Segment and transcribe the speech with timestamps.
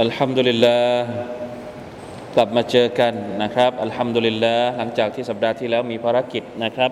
[0.00, 1.04] อัลฮัมดุลิลลาห์
[2.34, 6.90] กลับมาเจอกันนะครับ อัลฮัมดุลิลลาห์หลังจากที่สัปดาห์ที่แล้วมีภารกิจนะครับ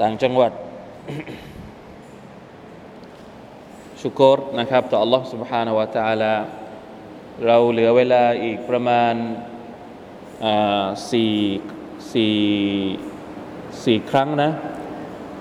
[0.00, 0.52] ต่างจังหวัด
[4.00, 6.34] ชุกรนะครับ ต่อ Allah سبحانه และ تعالى
[7.46, 9.14] เราเหลือเวลาอีกประมาณ
[11.10, 11.34] สี่
[12.12, 12.36] สี่
[13.84, 14.50] สี่ครั้งนะ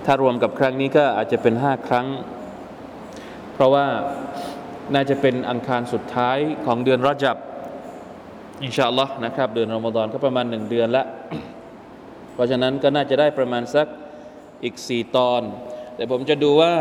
[0.05, 2.07] ถ้ารวมกับครั้งนี้ก็อาจจะเป็นห้าครั้ง
[3.53, 3.87] เพราะว่า
[4.94, 7.36] น่าจะเป็นอังคารสุดท้ายของเดือนรอจับ
[8.62, 11.04] อินชาอัลลอฮ์นะครับ เดือนรอมฎอนก็ประมาณหนึ่งเดือนละ
[12.34, 13.86] เพราะฉะนั้นก็น่าจะได้ประมาณสัก
[14.64, 15.42] อีกสี่ตอน
[15.96, 16.74] แต่ผมจะดูว่า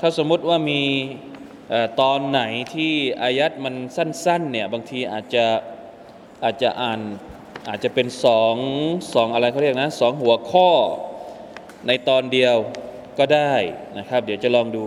[0.00, 0.82] ถ้าสมมุติว่ามี
[2.00, 2.42] ตอนไหน
[2.74, 5.46] ที่อายัตมันสั้นๆเนี่ยบางทีอาจจะ
[6.44, 7.00] อาจจะอ่าน
[7.68, 8.56] อาจจะเป็นสอง
[9.14, 10.70] สองอะไรเขาเรียกนะสองหัวข้อ
[11.86, 12.56] ในตอนเดียว
[13.18, 13.52] ก็ได้
[13.98, 14.84] นะครับ เดี๋ยวจะลองดู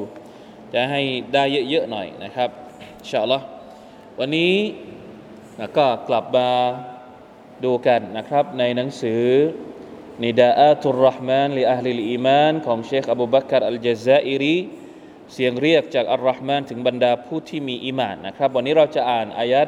[0.74, 1.02] จะให้
[1.34, 2.50] ได้เยอะๆหน่อยนะครับ
[3.00, 3.46] อินชาอัลลอฮ์
[4.20, 4.54] วันนี้
[5.78, 6.50] ก็กลับมา
[7.64, 9.24] ดูกันนะครับ ในหนังสือ
[10.24, 14.58] نداءات الرحمن لأهل الإيمانของเชคอบูบักรอัลจาซาอิรี
[15.34, 19.68] เสียงเรียกจากอัลรห์มานถึงบรรดาผู้ที่มีอีมานนะครับ วันนี้เราจะอ่านอายัด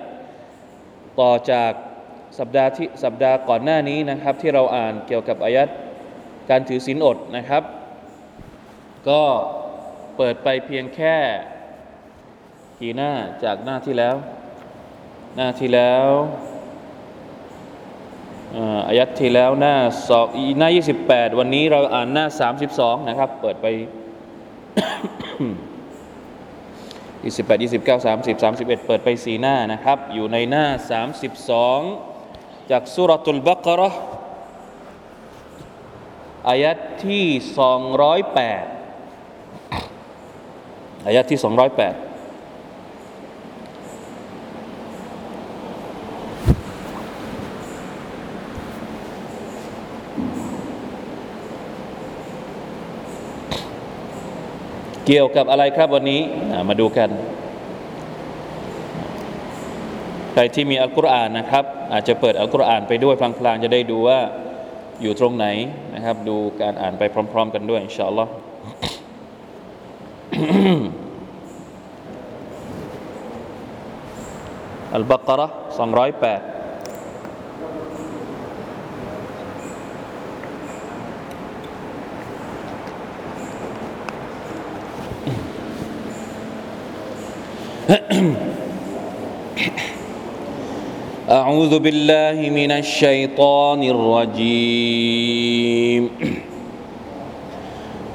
[1.19, 1.71] ต่อจาก
[2.39, 5.67] สัปดาห์ที่สัปดาห์ก่อนหน้านี้นะครับ ที่เราอ่านเกี่ยวกับอายัด
[6.49, 7.63] การถือศีลอดนะครับ
[9.09, 9.23] ก็
[10.17, 11.17] เปิดไปเพียงแค่
[12.79, 13.11] กี่หน้า
[13.43, 14.15] จากหน้าที่แล้ว
[15.37, 16.09] หน้าที่แล้ว
[18.87, 19.75] อายัดที่แล้วหน้า
[20.09, 20.27] สอง
[20.59, 20.69] หน้า
[21.03, 22.25] 28 วันนี้เราอ่านหน้า
[22.67, 23.65] 32 นะครับ เปิดไป
[27.25, 30.65] 28 29 30 31 เปิดไปสีหน้านะครับ อยู่ในหน้า
[31.89, 33.91] 32 จากสุรตุลบักรอ
[36.47, 37.25] อายัดที่
[38.65, 38.74] 208
[41.05, 41.47] อายะที่ 208
[55.05, 56.21] เกี่ยวกับอะไรครับวันนี้
[56.69, 57.09] มาดูกัน
[60.33, 64.19] ใครที่มีอัลกุรอานนะครับ อาจจะเปิดอัลกุรอานไปด้วยพลางๆ จะได้ดูว่า
[65.01, 65.47] อยู่ตรงไหน
[65.95, 68.44] นะครับ ดูการอ่านไปพร้อม ๆ กันด้วย อินชาอัลลอฮ์
[74.94, 76.40] البقرة 208
[91.30, 95.22] أعوذ بالله من الشيطان الرجيم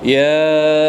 [0.04, 0.89] يا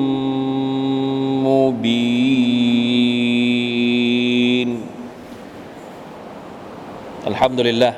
[7.45, 7.91] ฮัมดุลิลละ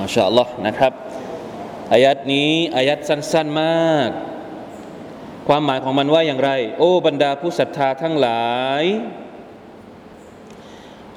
[0.00, 0.92] มาชาอัลลอฮ์นะครับ
[1.92, 4.10] อายัดนี้อายัดสั้น ๆมาก
[5.48, 8.84] ความหมายของมันว่าอย่างไร โอ้บรรดาผู้ศรัทธาทั้งหลาย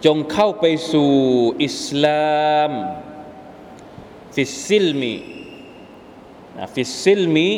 [0.05, 1.11] จงเข้าไปสู่
[1.65, 2.71] อิสลาม
[4.35, 7.49] في السلم في السلم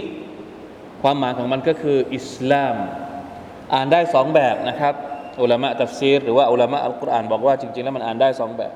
[1.01, 2.75] ความหมายของมันก็คืออิสลาม
[3.74, 4.94] อ่านได้สองแบบนะครับ
[5.42, 8.74] อุลามะตัฟซีรหรือว่าอุลามะอัลกุรอานบอกว่าจริง ๆ แล้วมันอ่านได้สองแบบ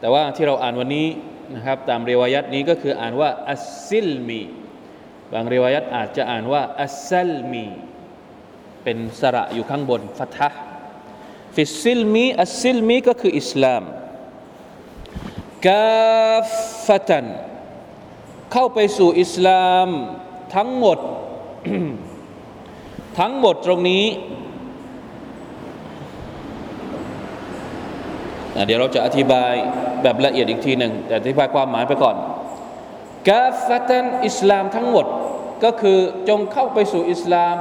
[0.00, 1.06] แต่ว่าที่เราอ่านวันนี้
[1.54, 4.42] นะครับตามเรวายัตนี้ก็คืออ่านว่าالسلم
[5.32, 7.66] บางเรวายัตอาจจะอ่านว่าالسلم
[8.82, 10.48] เป็นสระอยู่ข้างบนฟัทะ
[11.54, 13.82] ฟิสซิลมีอัสซิลมีก็คืออิสลาม
[15.66, 16.36] กา
[16.86, 17.26] ฟตัน
[18.52, 19.88] เข้าไปสู่อิสลาม
[20.54, 20.98] ทั้งหมด
[23.18, 24.04] ทั้งหมดตรงนี้
[28.64, 29.52] เดี๋ยวเราจะอธิบาย
[30.02, 32.16] แบบละเอียดอีกทีหนึ่งแต่อธิบายความหมายไปก่อน
[33.28, 35.06] กาฟตันอิสลามทั้งหมด
[35.64, 35.98] ก็คือ
[36.28, 37.56] จงเข้าไปสู่อิสลาม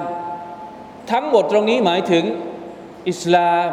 [1.11, 2.23] ทั้งหมดตรงนี้หมายถึง
[3.09, 3.69] อิสลาม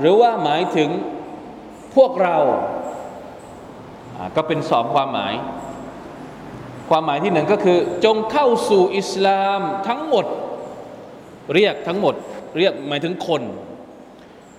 [0.00, 0.88] หรือว่าหมายถึง
[1.96, 2.36] พวกเรา
[4.36, 5.34] ก็เป็นสองความหมาย
[6.90, 10.26] ความหมายที่หนึ่งก็คือ จงเข้าสู่อิสลามทั้งหมด
[11.54, 12.14] เรียกทั้งหมด
[12.58, 13.42] เรียกหมายถึงคน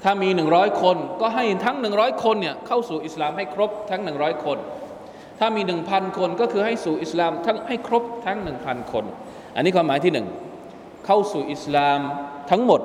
[0.03, 4.57] ถ้ามีหนึ่งร้อยคนก็ให้ทั้งหนึ่งร้อยคนเนี่ยเข้าสู่อิสลามให้ครบทั้งหนึ่งร้อยคน
[5.39, 9.05] ถ้ามีหนึ่งพันคนก็คือให้สู่อิสลามทั้งให้ครบทั้งหนึ่งพันคน
[9.55, 10.27] อันนี้ความหมายที่หนึ่ง
[11.05, 12.00] เข้าสู่อิสลาม
[12.51, 12.81] ทั้งหมด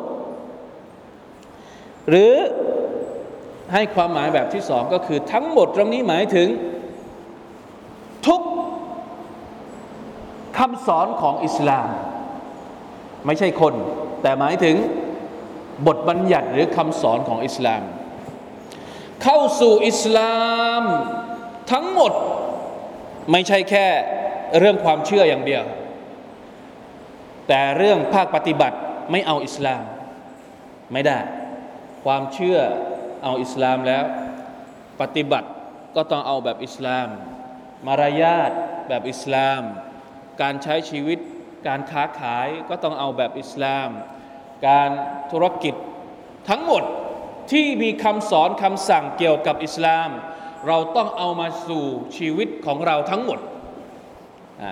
[2.08, 2.32] หรือ
[3.72, 6.48] ให้ความหมายแบบที่สองก็คือทั้งหมดตรงนี้หมายถึง
[8.26, 8.42] ทุก
[10.58, 11.88] คำสอนของอิสลาม
[13.26, 13.74] ไม่ใช่คน
[14.22, 14.76] แต่หมายถึง
[15.86, 17.82] บทบัญญัติหรือคำสอนของอิสลาม
[19.22, 20.36] เข้าสู่อิสลา
[20.80, 20.82] ม
[21.72, 22.12] ทั้งหมด
[23.32, 23.86] ไม่ใช่แค่
[24.58, 25.64] เรื่องความเชื่ออย่างเดียว
[27.48, 28.76] แต่เรื่องภาคปฏิบัติ
[29.10, 29.84] ไม่เอาอิสลาม
[30.92, 31.18] ไม่ได้
[32.04, 32.58] ความเชื่อ
[33.24, 34.04] เอาอิสลามแล้ว
[35.00, 35.48] ปฏิบัติ
[35.96, 37.08] ก็ต้องเอาแบบอิสลาม
[37.86, 38.50] มารยาท
[38.88, 39.62] แบบอิสลาม
[40.42, 41.18] การใช้ชีวิต
[41.66, 43.88] การค้าขายก็ต้องเอาแบบอิสลาม
[44.66, 44.90] การ
[45.32, 45.74] ธุรกิจ
[46.48, 46.82] ทั้งหมด
[47.50, 50.10] ที่มีคำสอนคำสั่งเกี่ยวกับอิสลาม
[50.66, 51.84] เราต้องเอามาสู่
[52.16, 53.38] ชีวิตของเราทั้งหมด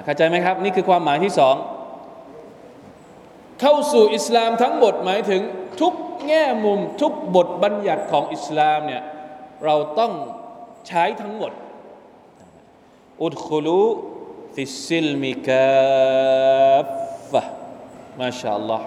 [0.04, 1.56] เข้าใจไหมครับ นี่คือความหมายที่สอง
[3.60, 5.42] เข้าสู่อิสลามทั้งหมดหมายถึง
[5.80, 5.94] ทุก
[6.26, 9.02] แง่มุมทุกบทบัญญัติของอิสลามเนี่ย
[9.64, 10.12] เราต้อง
[10.88, 11.52] ใช้ทั้งหมด
[13.22, 16.78] ادخلوا في السلم كา
[17.30, 17.42] ฟะ
[18.20, 18.86] มาชาอัลลอฮ์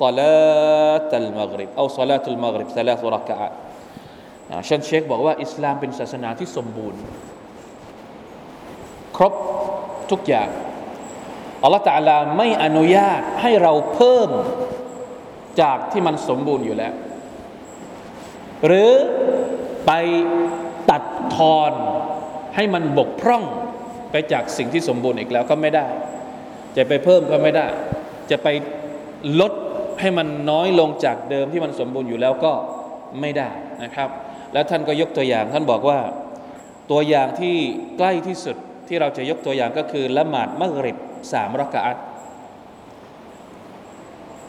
[0.00, 3.36] ศลาตัลมักริบเอาศลาตัลมักริบสลาตุรักะ
[4.68, 7.00] ชันเชคบอกว่าอิสลามเป็นศาสนาที่สมบูรณ์
[9.16, 9.34] ครบ
[10.10, 10.48] ทุกอย่าง
[11.62, 14.30] อัลลอฮฺตาลาไม่อนุญาตให้เราเพิ่ม
[15.60, 16.92] จากที่มันสมบูรณ์อยู่แล้ว
[18.66, 18.92] หรือ
[19.86, 19.92] ไป
[20.90, 21.02] ตัด
[21.36, 21.72] ทอน
[22.54, 23.44] ให้มันบกพร่อง
[24.10, 25.86] ไปจากสิ่งที่สมบูรณ์อีกแล้วก็ไม่ได้
[26.76, 27.66] จะไปเพิ่มก็ไม่ได้
[28.30, 28.48] จะไป
[29.40, 29.52] ลด
[30.00, 32.52] ให้มันน้อยลงจากเดิมที่มันสมบูรณ์อยู่แล้วก็
[33.20, 33.50] ไม่ได้
[33.82, 34.08] นะครับ
[34.52, 35.98] แล้วท่านก็ยกตัวอย่าง ท่านบอกว่า
[36.90, 37.54] ตัวอย่างที่
[37.98, 38.56] ใกล้ที่สุด
[38.88, 40.96] ที่เราจะยกตัวอย่างก็คือละหมาดมักริบ
[41.32, 41.98] สามรักอัต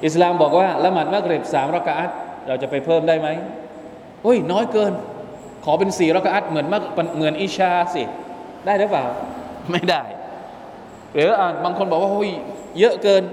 [0.06, 2.12] อิสลามบอกว่าละหมาดมักริบสามรักอัต
[2.48, 3.28] เราจะไปเพิ่มได้ไหม
[4.24, 4.94] โอ้ยน้อยเกิน
[5.66, 6.84] ขอเป็นสี่รักอัตเหมือนมัก
[7.16, 8.04] เหมือนอิชาสิ
[8.66, 9.06] ได้หรือเปล่า
[9.72, 10.04] ไม่ได้
[11.14, 12.32] หรืออ่าบางคนบอกว่าโอ้ย
[12.80, 13.24] เยอะเกิน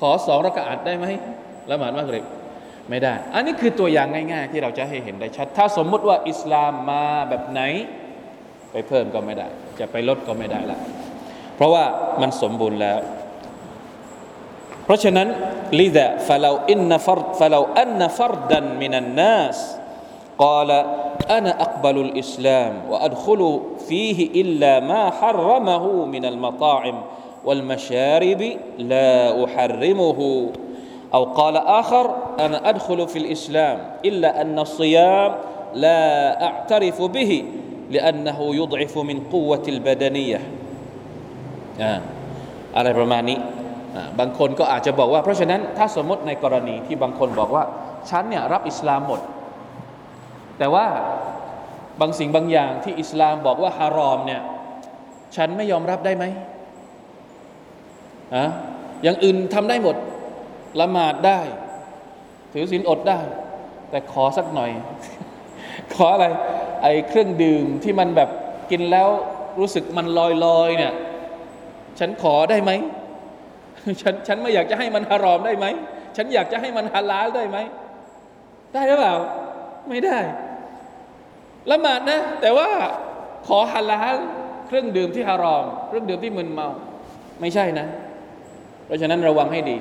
[0.08, 1.06] อสองรักอัตได้ไหม
[1.70, 2.24] ละหมาดมักริบ
[2.90, 7.60] ไม่ได้ อันนี้คือตัวอย่างง่ายๆ ที่เราจะให้เห็นได้ชัด ถ้าสมมุติว่าอิสลามมาแบบไหน
[8.72, 9.46] ไปเพิ่มก็ไม่ได้
[9.80, 10.78] จะไปลดก็ไม่ได้ละ
[11.56, 11.84] เพราะว่า
[12.20, 12.98] มันสมบูรณ์แล้ว
[14.84, 15.28] เพราะฉะนั้น
[15.80, 19.60] ลิดะฟะลาอินนฟรฟะลาอันนฟรดันมินันนัส
[20.38, 20.70] قال
[21.30, 26.96] أنا أقبل الإسلام وأدخل فيه إلا ما حرمه من المطاعم
[27.44, 28.42] والمشارب
[28.78, 29.12] لا
[29.44, 30.20] أحرمه
[31.14, 32.04] أو قال آخر
[32.40, 35.30] أنا أدخل في الإسلام إلا أن الصيام
[35.74, 36.00] لا
[36.44, 37.44] أعترف به
[37.90, 40.40] لأنه يضعف من قوة البدنية
[42.76, 43.38] อะไรประมาณนี้
[44.18, 47.64] บางคนก็อาจจะบอกว่า เพราะฉะนั้นถ้าสมมติในกรณีที่บางคนบอกว่า
[48.10, 49.20] ฉันเนี่ยรับอิสลามหมด
[50.58, 50.86] แต่ว่า
[52.00, 54.42] บางสิ่งบางอย่างที่อิสลามบอกว่าฮารอมเนี่ย
[55.36, 56.24] ฉันไม่ยอมรับได้ไหม
[58.35, 58.45] อะ
[59.03, 59.95] อย่างอื่นทำได้หมด
[60.81, 61.39] ละหมาดได้
[62.53, 63.19] ถือศีลอดได้
[63.89, 64.71] แต่ขอสักหน่อย
[65.93, 66.25] ขออะไร
[66.83, 68.29] ไอ้เครื่องดื่มที่มันแบบ
[68.71, 69.07] กินแล้ว
[69.59, 70.93] รู้สึกมันลอยลอยเนี่ย
[71.99, 72.71] ฉันขอได้ไหม
[74.01, 75.65] ฉันฉันไม่อยากจะให้มันฮารอมได้ไหม
[76.17, 77.57] ฉันอยากจะให้มันฮาลาลได้ไหม
[78.73, 79.15] ได้หรือเปล่า
[79.89, 80.19] ไม่ได้
[81.71, 82.69] ละหมาดนะ แต่ว่า
[83.47, 84.15] ขอฮาลาล
[84.67, 86.69] เครื่องดื่มที่ฮารอม เครื่องดื่มที่มึนเมา
[87.41, 87.87] ไม่ใช่นะ
[88.89, 89.77] เพราะฉะนั้นระวังให้ดี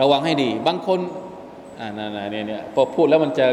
[0.00, 1.00] ระวังให้ดี บางคน
[1.80, 3.46] อ่าเนี่ยเนี่ยพอพูดแล้วมันจะ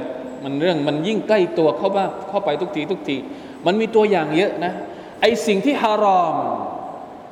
[0.44, 3.18] มันเรื่องมันยิ่งใกล้ตัวเข้าบ้าเข้าไปทุกทีทุกที
[3.66, 4.74] มันมีตัวอย่างเยอะนะ
[5.22, 6.36] ไอสิ่งที่ฮารอม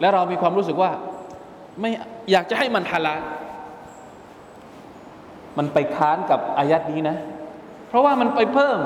[0.02, 0.92] และเรามีความรู้สึกว่า
[1.80, 1.90] ไม่
[2.32, 3.22] อยากจะให้มันฮาลาล
[5.58, 7.18] มันไปค้านกับอายัดนี้นะ
[7.88, 8.80] เพราะว่ามันไปเพิ่ม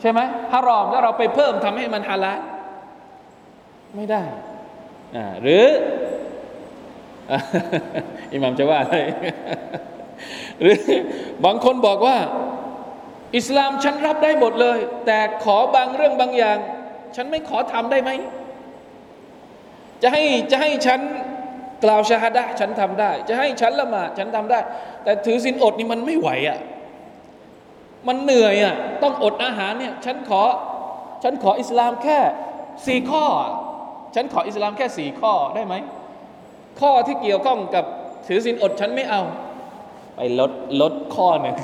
[0.00, 0.20] ใช่ไหม
[0.52, 2.38] ฮารอมแล้วเราไปเพิ่มทำให้มันฮาลาล
[3.96, 4.22] ไม่ได้
[5.16, 5.64] อ่าหรือ
[8.34, 8.96] อิหมัมจะว่าอะไร
[10.60, 10.76] หรือ
[11.44, 12.16] บางคนบอกว่า
[13.36, 16.58] อิสลามฉันรับได้หมดเลย แต่ขอบางเรื่องบางอย่าง
[17.16, 18.10] ฉันไม่ขอทำได้ไหม
[20.02, 21.00] จะให้จะให้ฉัน
[21.84, 24.60] กล่าวชาฮดะฉันทำได้ จะให้ฉันละหมาดฉันทำได้
[25.04, 26.58] แต่ถือสินอดนี่มันไม่ไหวอะ่ะ
[28.08, 30.42] มันเหนื่อยอะ่ะต้องอดอาหารเนี่ยฉันขอ
[31.22, 32.18] ฉันขออิสลามแค่
[32.86, 33.24] สี่ข้อ
[34.14, 35.74] ฉันขออิสลามแค่สี่ข้อได้ไหม
[36.80, 37.84] ข้อที่เกี่ยวข้องกับ
[38.26, 39.22] ถือสินอดฉันไม่เอา
[40.16, 41.56] ไปลดลดข้อหนึ่ง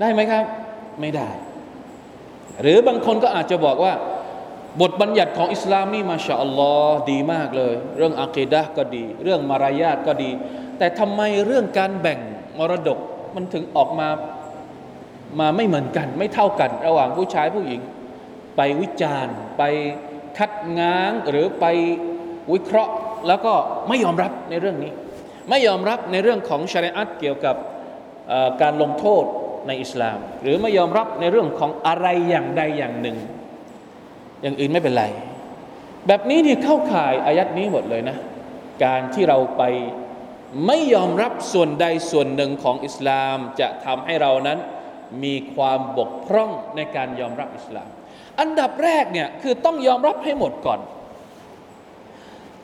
[0.00, 0.44] ได้ไหมครับ
[1.00, 1.28] ไม่ได้
[2.62, 3.92] หรือบางคนก็อาจจะบอกว่า
[4.80, 10.30] บทบัญญัติของอิสลามนี่มาชาอัลลอฮ์ดีมากเลย เรื่องอักีดะก็ดี เรื่องมารยาทก็ดี
[10.78, 12.18] แต่ทำไมเรื่องการแบ่ง
[12.58, 12.98] มรดก
[13.34, 14.08] มันถึงออกมา
[15.40, 17.80] มาไม่เหมือนกัน ไม่เท่ากัน ระหว่างผู้ชายผู้หญิง
[18.56, 19.62] ไปวิจารณ์ ไป
[20.38, 21.64] คัดง้างหรือไป
[22.52, 22.92] วิเคราะห์
[23.28, 23.54] แล้วก็
[23.88, 24.92] ไม่ยอมรับในเรื่องนี้
[25.50, 27.56] ไม่ยอมรับในเรื่องของชริอัตเกี่ยวกับ
[28.62, 29.24] การลงโทษ
[29.66, 33.16] ในอิสลาม หรือไม่ยอมรับในเรื่องของอะไรอย่างใดอย่างหนึ่ง
[34.42, 35.04] อย่างอื่นไม่เป็นไร
[36.06, 38.16] แบบนี้นี่เข้าข่ายอายัดนี้หมดเลยนะ
[38.84, 39.62] การที่เราไป
[40.66, 44.58] ไม่ยอมรับส่วนใดส่วนหนึ่งของอิสลามจะทำให้เรานั้น
[45.24, 47.88] มีความบกพร่องในการยอมรับอิสลาม
[48.40, 50.80] อันดับแรกเนี่ยคือต้องยอมรับให้หมดก่อน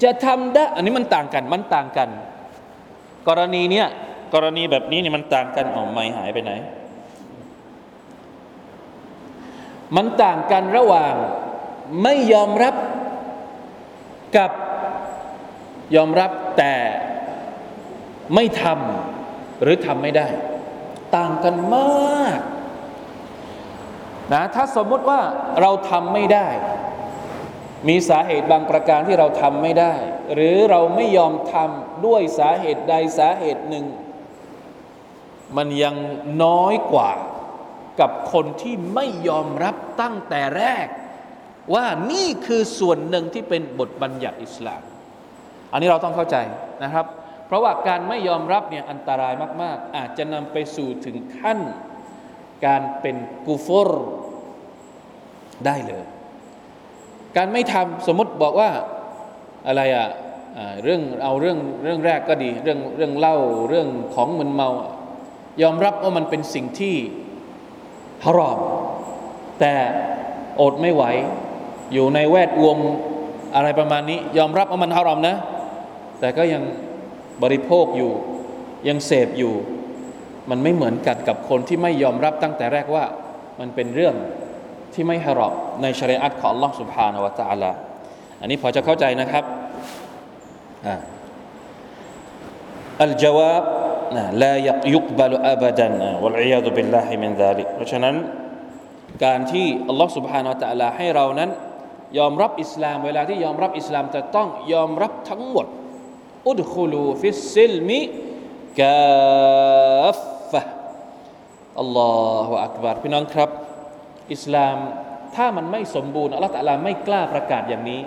[0.03, 2.09] จะทำได้อันนี้มันต่างกันมันต่างกัน
[3.29, 3.87] กรณีเนี้ย
[4.35, 6.53] กรณีแบบนี้เนี่ยมันต่างกันออไม่หายไปไหน
[9.97, 11.15] มันต่างกันระหว่าง
[12.03, 12.75] ไม่ยอมรับ
[14.37, 14.51] กับ
[15.97, 16.75] ยอมรับแต่
[18.35, 20.29] ไม่ทำหรือทำไม่ได้
[21.17, 22.39] ต่างกันมาก
[24.33, 25.21] นะถ้าสมมติว่า
[25.61, 26.49] เราทำไม่ได้
[27.89, 29.95] มีสาเหตุบางประการที่เราทำไม่ได้
[30.35, 33.87] หรือเราไม่ยอมทำด้วยสาเหตุใดสาเหตุหนึ่ง
[35.57, 35.97] มันยัง
[36.45, 37.11] น้อยกว่า
[38.01, 40.87] กับคนที่ไม่ยอมรับตั้งแต่แรก
[41.75, 44.83] ว่านี่คือส่วนหนึ่งที่เป็นบทบัญญัติอิสลาม
[45.73, 46.37] อันนี้เราต้องเข้าใจ
[46.85, 47.07] นะครับ
[47.47, 51.59] เพราะว่าการไม่ยอมรับเนี่ยอันตรายมาก ๆ อาจจะนำไปสู่ถึงขั้น
[52.67, 54.09] การเป็นกูฟอร์
[55.67, 56.05] ได้เลย
[57.37, 58.71] การไม่ทำสมมติบอกว่า
[59.67, 60.09] อะไรอะ่ะ
[60.85, 63.37] เรื่องเอาเรื่องเรื่องแรกก็ดี เรื่องเรื่องเล่า
[63.69, 64.71] เรื่องของมันเมา
[65.63, 66.95] ยอมรับว่ามันเป็นสิ่งที่
[68.25, 68.59] ฮารอม
[69.61, 69.75] แต่
[70.61, 71.05] อดไม่ไหว
[71.93, 72.79] อยู่ในแวดวง
[73.55, 75.37] อะไรประมาณนี้ ยอมรับว่ามันฮารอมนะ
[76.21, 76.63] แต่ก็ยัง
[77.43, 78.13] บริโภคอยู่
[78.89, 79.55] ยังเสพอยู่
[80.51, 83.05] มันไม่เหมือนกันกับคนที่ไม่ยอมรับตั้งแต่แรกว่า
[83.61, 84.15] มันเป็นเรื่อง
[84.94, 87.72] ที่ไม่ฮารอบในชริอัตของ Allah سبحانه และ تعالى
[88.42, 89.44] อันนี้พอจะเข้าใจนะครับ
[93.04, 93.64] อัลจาวาบ
[94.16, 94.54] นะลา
[94.96, 95.94] ยุกบาลอับดัน
[96.24, 98.16] วัลอียาดุบิลลาฮิมินดาลิเพราะฉะนั้น
[99.24, 101.50] การที่ Allah سبحانه และ تعالى ให้เรานั้น
[102.18, 105.66] ยอมรับอิสลาม เวลาที่ยอมรับอิสลามจะต้องยอมรับทั้งหมด
[106.48, 108.02] อุดคุลูฟิสซิลมิ
[108.80, 110.20] กาฟ
[110.52, 110.62] ฟะ
[111.80, 112.14] อัลลอ
[112.48, 113.50] ฮฺอักบารพี่น้องครับ
[114.33, 114.77] อิสลาม
[115.37, 118.01] ถ้ามันไม่สมบูรณ์อัลลอฮฺ تعالى ไม่กล้าประกาศอย่างนี้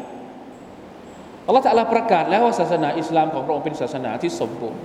[1.48, 4.82] อัลลอฮฺ تعالى ประกาศแล้วว่าศาสนาอิสลามของพระองค์เป็นศาสนาที่สมบูรณ์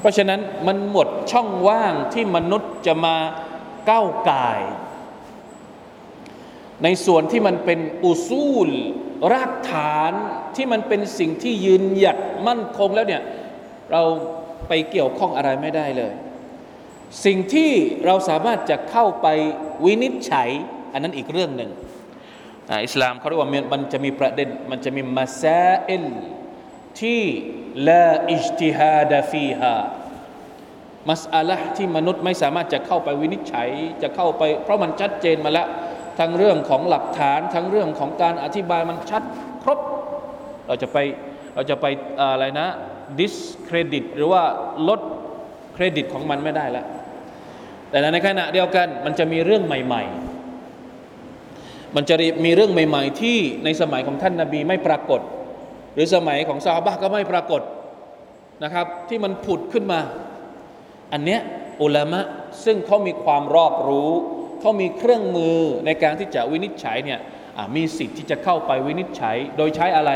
[0.00, 3.16] เพราะฉะนั้นมันหมดช่องว่างที่มนุษย์จะมา
[3.90, 4.60] ก้าวกาย
[6.84, 8.70] ในส่วนที่มันเป็นอุซูล
[9.32, 10.12] รากฐาน
[10.56, 13.22] ที่มันเป็นสิ่งที่ยืนหยัดมั่นคงแล้วเนี่ย
[13.92, 14.02] เรา
[14.68, 16.12] ไปเกี่ยวข้องอะไรไม่ได้เลย
[17.24, 17.70] สิ่งที่
[18.06, 19.26] เราสามารถจะเข้าไป
[19.84, 20.48] วินิจฉัย
[20.92, 21.70] อันนั้นอีกเรื่องหนึ่ง
[22.84, 26.04] อิสลามเขาเรียกว่ามันจะมีประเด็นมันจะมีมาซาอิล
[27.00, 27.22] ที่
[27.88, 29.74] ละอิจติฮาดฟีฮา
[31.08, 33.68] มัสอาละที่มนุษย์ไม่สามารถจะเข้าไปวินิจฉัย
[34.02, 35.68] จะเข้าไป เพราะมันชัดเจนมาแล้ว
[36.18, 39.22] ทั้งเรื่องของหลักฐานทั้งเรื่องของการอธิบายมันชัด
[39.62, 39.78] ครบ
[40.66, 40.96] เราจะไป
[41.54, 41.86] เราจะไป
[42.20, 42.66] อะไรนะ
[43.20, 43.34] ดิส
[43.64, 44.42] เครดิตหรือว่า
[44.88, 45.00] ลด
[45.76, 46.86] เครดิตของมันไม่ได้แล้ว
[47.90, 50.02] แต่ในขณะเดียวกันมันจะมีเรื่องใหม่
[50.80, 55.20] ๆ มันจะมีเรื่องใหม่ ๆ ที่ในสมัยของท่านนาบีไม่ปรากฏ
[55.94, 57.62] หรือสมัยของซาบะก็ไม่ปรากฏ
[58.64, 60.00] นะครับ ที่มันผุดขึ้นมา
[61.12, 61.40] อันเนี้ย
[61.82, 62.20] อุลามะ
[62.64, 64.10] ซึ่งเขามีความรอบรู้
[64.60, 67.20] เขามีเครื่องมือในการที่จะวินิจฉัยเนี่ย
[67.76, 70.10] มีสิทธิ์ที่จะเข้าไปวินิจฉัย โดยใช้อะไร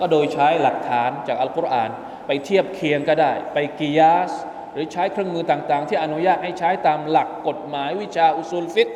[0.00, 1.90] ก็โดยใช้หลักฐานจากอัลกุรอาน
[2.26, 4.32] ไปเทียบเคียงก็ได้ ไปกิยาส
[4.72, 8.88] หรือใช้เครื่องมือต่างๆ ที่อนุญาตให้ใช้ตามหลักกฎหมายวิชาอุซูลฟิก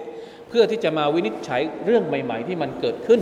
[0.49, 3.21] เพื่อที่จะมาวินิจฉัยเรื่องใหม่ ๆ ที่มันเกิดขึ้น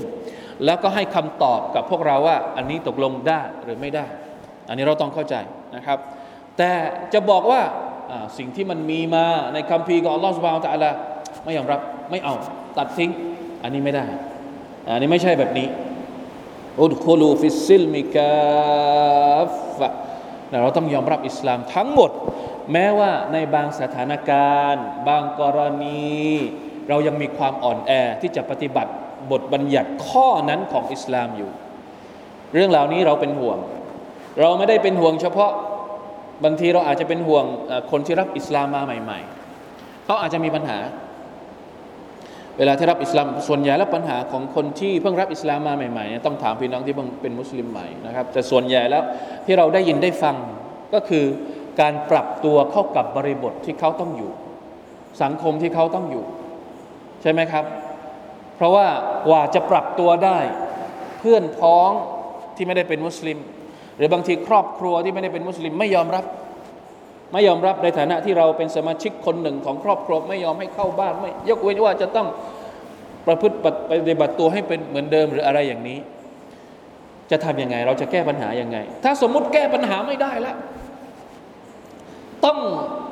[0.65, 4.07] แล้วก็ให้คำตอบกับพวกเราว่าอันนี้ตกลงได้หรือไม่ได้
[4.69, 5.35] อันนี้เราต้องเข้าใจ
[5.77, 5.99] นะครับ
[6.59, 6.71] แต่
[7.13, 7.61] จะบอกว่า
[8.39, 10.91] สิ่งที่มันมีมาในคัมภีร์ของอัลลอฮฺ سبحانه وتعالى
[11.45, 11.81] ไม่ยอมรับ
[12.11, 12.35] ไม่เอา
[12.77, 13.11] ตัดทิ้ง
[13.63, 14.05] อันนี้ไม่ได้
[14.93, 15.67] อันนี้ไม่ใช่แบบนี้
[16.81, 19.89] ادخلوا في السلم كافة
[20.63, 22.11] เราต้องยอมรับอิสลามทั้งหมด
[22.73, 26.09] แม้ว่าในบางสถานการณ์ บางกรณี
[26.89, 28.93] เรายังมีความอ่อนแอที่จะปฏิบัติ
[29.31, 31.51] บทบัญญัติข้อนั้นของอิสลามอยู่
[32.55, 33.59] เรื่องเหล่านี้เราเป็นห่วง
[34.41, 35.53] เราไม่ได้เป็นห่วงเฉพาะ
[36.45, 37.45] บางทีเราอาจจะเป็นห่วง
[37.91, 40.79] คนที่รับอิสลามมาใหม่ๆเขาอาจจะมีปัญหา
[42.59, 49.03] เวลาที่รับอิสลามส่วนใหญ่แล้วปัญหาของคนที่เพิ่งรับอิสลามมาใหม่ๆต้องถามพี่น้องที่เพิ่งเป็นมุสลิมใหม่นะครับแต่ส่วนใหญ่แล้ว
[49.47, 50.37] ที่เราได้ยินได้ฟัง
[50.95, 51.25] ก็คือ
[51.81, 54.31] การปรับตัวเข้ากับบริบทที่เขาต้องอยู่
[55.23, 56.25] สังคมที่เขาต้องอยู่
[57.23, 57.65] ใช่ไหมครับ
[58.57, 58.87] เพราะว่า
[59.27, 60.39] กว่าจะปรับตัวได้
[61.19, 61.91] เพื่อนพ้อง
[62.57, 63.39] ที่ไม่ได้เป็นมุสลิม
[63.97, 66.25] หรือบางทีครอบครัวที่ไม่ได้เป็นมุสลิมไม่ยอมรับ
[67.33, 72.27] ไม่ยอมรับในฐานะที่เราเป็นสมาชิกคนหนึ่งของครอบครัวไม่ยอมให้เข้าบ้านไม่ยกเว้นว่าจะต้อง
[73.27, 73.57] ประพฤติ
[73.91, 75.99] ปฏิบัติตัวให้เป็นเหมือนเดิมหรืออะไรอย่างนี้
[77.31, 80.57] จะทำยังไง เราจะแก้ปัญหายังไง ถ้าสมมุติแก้ปัญหาไม่ได้แล้ว
[82.47, 82.59] ต้อง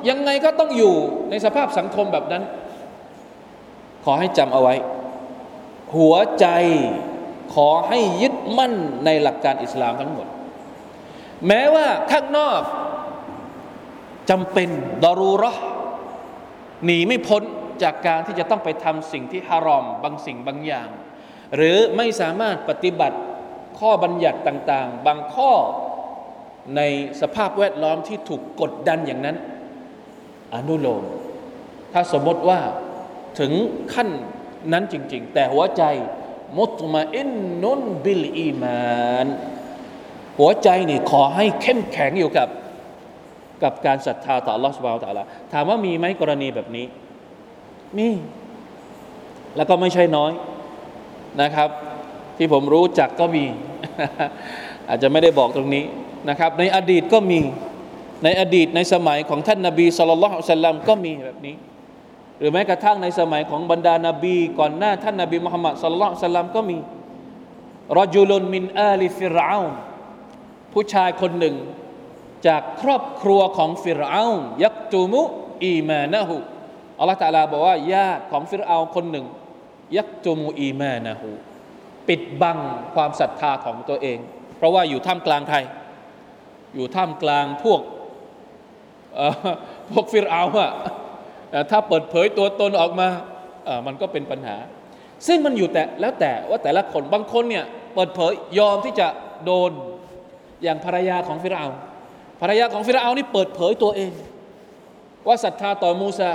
[0.09, 0.95] ยังไงก็ต้องอยู่
[1.29, 2.43] ในสภาพสังคมแบบนั้น
[4.05, 4.75] ขอให้จำเอาไว้
[5.95, 6.47] หัวใจ
[7.55, 8.73] ขอให้ยึดมั่น
[9.05, 10.27] ในหลักการอิสลามทั้งหมด
[11.47, 12.61] แม้ว่าข้างนอก
[14.29, 14.69] จำเป็น
[15.03, 15.53] ดารูรอ
[16.85, 17.43] หนีไม่พ้น
[17.83, 20.89] จากการที่จะต้องไปทำสิ่งที่ฮารอมบางสิ่งบางอย่าง
[21.55, 23.17] หรือไม่สามารถปฏิบัติ
[23.79, 25.51] ข้อบัญญัติต่าง ๆ บางข้อ
[26.75, 26.81] ใน
[27.21, 29.37] สภาพแวดล้อมที่ถูกกดดันอย่างนั้น
[30.55, 31.03] อนุโลม
[31.93, 32.59] ถ้าสมมติว่า
[33.39, 33.51] ถึง
[33.93, 34.09] ขั้น
[34.73, 35.83] นั้นจริง ๆ แต่หัวใจ
[36.57, 37.29] มุตมาอิน
[37.63, 39.27] นุนบิลอีมาน
[40.39, 42.47] หัวใจนี่ขอให้เข้มแข็งอยู่กับ
[43.63, 46.85] กับการศรัทธาต่อลอสบา Subhanahu ถามว่ามีไหมกรณีแบบนี้
[47.97, 48.09] มี
[49.55, 50.31] แล้วก็ไม่ใช่น้อย
[51.41, 51.69] นะครับ
[52.37, 53.45] ที่ผมรู้จักก็มี
[54.89, 55.83] อาจจะไม่ได้บอกตรงนี้
[56.29, 57.41] นะครับในอดีตก็มี
[58.23, 61.55] ในอดีตในสมัยของท่านนาบีสุลต่านสัลลัมก็มีแบบนี้
[62.39, 66.77] หรือแม้กระทั่งในสมัยของบรรดานาบี ก่อนหน้าท่านนาบีมุฮัมมัดสุลลัลสัลลัมก็มี
[67.99, 69.65] รจุลนมินอาลีฟิรอาล
[70.73, 71.55] ผู้ชายคนหนึ่ง
[72.47, 74.27] จากครอบครัวของฟิรอา
[74.63, 75.21] ยักตูมุ
[75.63, 76.35] อีมานะฮู
[76.99, 79.25] อัลลอฮฺตาลาบอกว่าญาติของฟิรอาคนหนึ่ง
[79.97, 81.29] ยักตูมุอีมานะฮู
[82.07, 82.57] ปิดบัง
[82.95, 84.19] ความศรัทธาของตัวเอง
[84.57, 85.57] เพราะว่าอยู่ท่ามกลางใคร
[86.75, 87.81] อยู่ท่ามกลางพวก
[89.89, 90.71] พวกฟิรเอาอะ
[91.71, 93.07] ถ้าเปิดเผยตัวตนออกมา
[93.85, 94.55] มันก็เป็นปัญหา
[95.27, 99.07] ซึ่งมันอยู่แต่แล้วแต่ว่าแต่ละคนบางคนเนี่ยเปิดเผยยอมที่จะ
[99.45, 99.71] โดน
[100.63, 101.67] อย่างภรรยาของฟิรเอา
[102.41, 104.11] ภรรยาของฟิรเอานี่เปิดเผยตัวเอง
[105.27, 106.31] ว่าศรัทธาต่อมูซา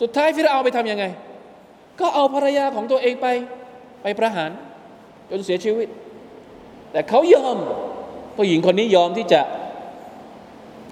[0.00, 1.04] สุดท้ายฟิรเอาไปทำยังไง
[2.00, 3.26] ก็เอาภรรยาของตัวเองไป
[4.02, 4.50] ไปประหาร
[5.30, 5.88] จนเสียชีวิต
[6.92, 7.58] แต่เขายอม
[8.36, 9.40] ผู้หญิงคนนี้ยอมที่จะ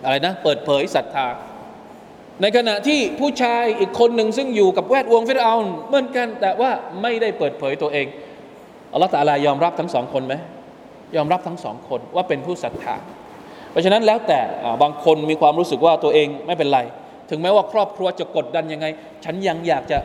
[0.05, 1.27] อะไรนะ เปิดเผยศรัทธา
[2.43, 5.55] ในขณะที่ผู้ชายอีกคนหนึ่งซึ่งอยู่กับแวดวงฟิรเอา
[5.89, 6.71] เหมือนกัน แต่ว่า
[7.03, 8.07] ไม่ได้เปิดเผยตัวเอง
[8.93, 10.35] อัลลอฮฺตาลายอมรับทั้งสองคนไหม
[11.17, 12.95] ยอมรับทั้งสองคนว่าเป็นผู้ศรัทธา
[13.71, 14.41] เพราะฉะนั้นแล้วแต่
[14.83, 16.81] บางคนมีความรู้สึกว่าตัวเองไม่เป็นไร
[17.31, 18.87] ถึงแม้ว่าครอบครัวจะกดดันยังไง
[19.25, 19.99] ฉันยังอยากจะ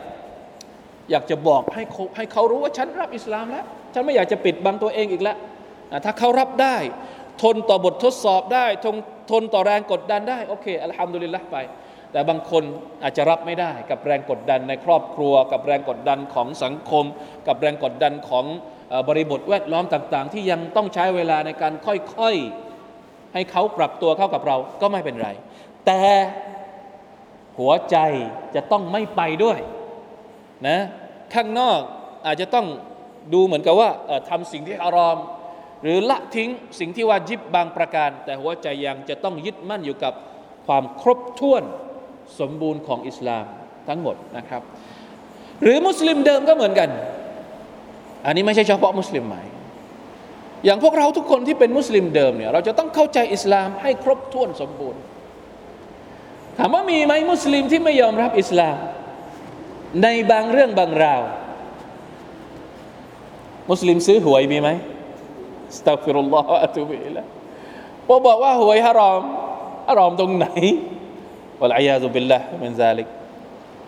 [1.10, 1.82] อยากจะบอกให้
[2.16, 5.36] ให้เขารู้ว่าฉันรับอิสลามแล้ว ฉันไม่อยากจะปิดบังตัวเองอีกแล้ว
[6.04, 6.76] ถ้าเขารับได้
[7.42, 8.96] ทนต่อบททดสอบได้ทน
[9.30, 11.56] ทนต่อแรงกดดันได้โอเคอัลฮัมดุลิลละไป
[12.12, 12.62] แต่บางคน
[13.02, 17.04] อาจจะรับไม่ได้ กับแรงกดดันในครอบครัว กับแรงกดดันของสังคม
[17.48, 18.44] กับแรงกดดันของ
[19.08, 25.28] บริบทแวดล้อมต่างๆ ที่ยังต้องใช้เวลาในการค่อยๆ ให้เขาปรับตัวเข้ากับเราก็ไม่เป็นไร
[25.86, 26.02] แต่
[27.58, 27.96] หัวใจ
[28.54, 29.58] จะต้องไม่ไปด้วย
[30.68, 30.78] นะ
[31.34, 31.80] ข้างนอก
[32.26, 32.66] อาจจะต้อง
[33.34, 33.90] ดูเหมือนกับว่า
[34.30, 35.16] ทำสิ่งที่อารอม
[35.82, 40.14] หรือละทิ้งสิ่งที่วาจิบบางประการ แต่หัวใจยังจะต้องยึดมั่นอยู่กับ
[40.66, 41.62] ความครบถ้วน
[42.40, 43.44] สมบูรณ์ของอิสลาม
[43.88, 44.62] ทั้งหมดนะครับ
[45.62, 46.88] หรือมุสลิมเดิมก็เหมือนกัน
[48.26, 49.42] อันนี้ไม่ใช่เฉพาะมุสลิมใหม่
[50.64, 55.00] อย่างพวกเราทุกคนที่เป็นมุสลิมเดิมเนี่ยเราจะต้องเข้าใจอิสลามให้ครบถ้วนสมบูรณ์
[56.58, 58.76] ถามว่ามีไหมมุสลิมที่ไม่ยอมรับอิสลาม
[60.02, 61.22] ในบางเรื่องบางราว
[63.70, 64.68] มุสลิมซื้อหวยมีไหม
[65.78, 67.22] สตัฟิรุลลอฮฺอะตุบิละ
[68.06, 69.22] พอบอกว่าหวยฮารอม
[69.88, 70.46] ฮารอมตรงไหน
[71.60, 73.08] วะลัยยาซุบิลละมินซาลิก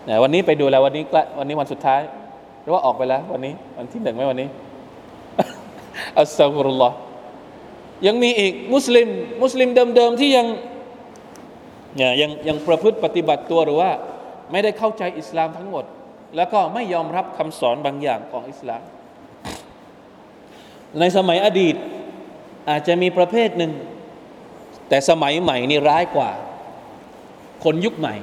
[0.08, 1.04] นะวันนี้ไปดูแล้ววันนี้
[1.38, 2.00] วันนี้วันสุดท้าย
[2.62, 4.48] หรือว่าออกไปแล้ว วันนี้วันที่หนึ่งไหมวันนี้
[6.20, 6.96] อัสซาฟุรุลลอฮ์
[8.06, 9.08] ยังมีอีกมุสลิม
[9.42, 10.46] มุสลิมเดิมๆที่ยัง
[11.96, 13.90] เนี่ยยังยังประพฤติปฏิบัติตัวหรือว่า
[14.52, 15.84] ไม่ได้เข้าใจอิสลามทั้งหมด
[16.36, 18.82] แล้วก็ไม่ยอมรับคำสอนบางอย่างของอิสลาม
[21.00, 21.76] ในสมัยอดีต
[22.70, 23.72] อาจจะมีประเภทหนึ่ง
[24.88, 26.30] แต่สมัยใหม่นี่ร้ายกว่า
[27.64, 28.16] คนยุคใหม่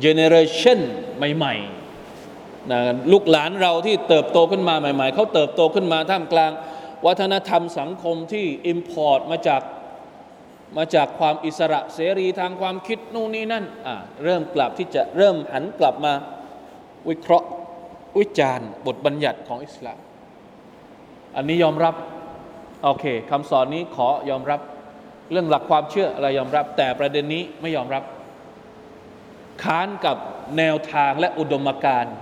[0.00, 0.80] generation
[1.36, 2.80] ใหม่ๆนะ
[3.12, 6.52] ลูกหลานเราที่เติบโตขึ้นมาใหม่ ๆ เขาเติบโตขึ้นมาท่ามกลาง
[7.06, 9.62] วัฒนธรรมสังคมที่ import มาจาก
[10.76, 16.12] มาจากความอิสระเสรีทางความคิดนู่นนี่นั่นอ่าเริ่มกลับที่จะเริ่มหันกลับมา
[17.08, 17.48] วิเคราะห์
[18.18, 19.98] วิจารณ์บทบัญญัติของอิสลาม
[21.36, 21.94] อันนี้ยอมรับ
[22.82, 24.60] โอเคคำสอนนี้ขอยอมรับ
[25.32, 28.02] เรื่องหลักความเชื่ออะไรยอมรับ แต่ประเด็นนี้ไม่ยอมรับ
[29.62, 30.16] ค้านกับ
[30.58, 32.14] แนวทางและอุดมการณ์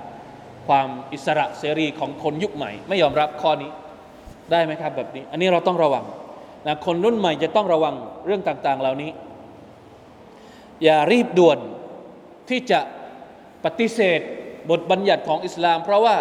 [0.68, 3.70] ความอิสระเสรีของคนยุคใหม่ ไม่ยอมรับข้อนี้
[4.50, 6.04] ได้ไหมครับแบบนี้ อันนี้เราต้องระวัง
[6.66, 7.94] นะคนรุ่นใหม่จะต้องระวัง
[8.26, 9.10] เรื่องต่าง ๆ เหล่านี้
[10.84, 11.58] อย่ารีบด่วน
[12.48, 12.80] ที่จะ
[13.64, 14.20] ปฏิเสธ
[14.70, 16.16] บทบัญญัติของอิสลาม เพราะว่า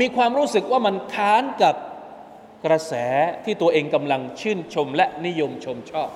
[0.00, 1.74] มีความรู้สึกว่ามันค้านกับ
[2.65, 2.93] กระแส
[3.45, 6.09] ที่ตัวเองกำลังชื่นชมและนิยมชมชอบ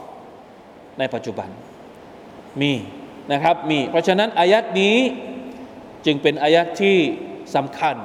[0.99, 1.49] ในปัจจุบัน
[2.61, 2.73] มี
[3.31, 4.97] นะครับมีเพราะฉะนั้นอายัดนี้
[6.05, 6.97] จึงเป็นอายัดที่
[7.55, 7.95] สำคัญ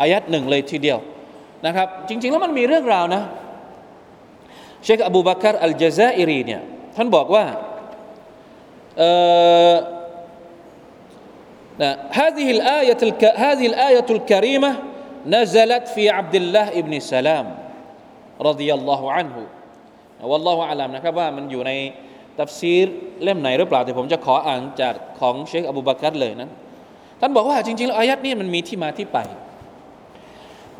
[0.00, 0.98] อายัดหนึ่งเลยทีเดียว
[1.66, 3.22] นะครับจริงๆแล้วมันมีเรื่องราวนะ
[4.84, 6.62] เชคอบูบักรอัลจาซาอิรีเนี่ย
[6.96, 7.44] ท่านบอกว่า
[8.98, 9.10] เอ่
[9.72, 9.74] อ
[12.20, 13.24] هذه الآية الك...
[13.24, 14.72] هذه الآية الكريمة
[15.26, 17.46] نزلت في عبد الله ابن سلام
[18.47, 19.41] รดิยัลลอฮุอันฮุ
[20.31, 21.71] วัลลอฮุอาลัมนะครับว่ามันอยู่ใน
[22.39, 22.87] ตัฟซีร
[23.23, 26.49] เล่มไหนหรือเปล่าแต่ผมจะขออ่านจากของเชคอบูบากัรเลยนะ
[27.19, 29.17] ท่านบอกว่าจริงๆแล้วอายัดนี้มันมีที่มาที่ไป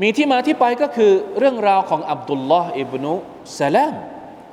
[0.02, 3.12] มีที่มาที่ไปก็คือเรื่องราวของอับดุลลอฮ์อิบนุ
[3.60, 3.96] สลาม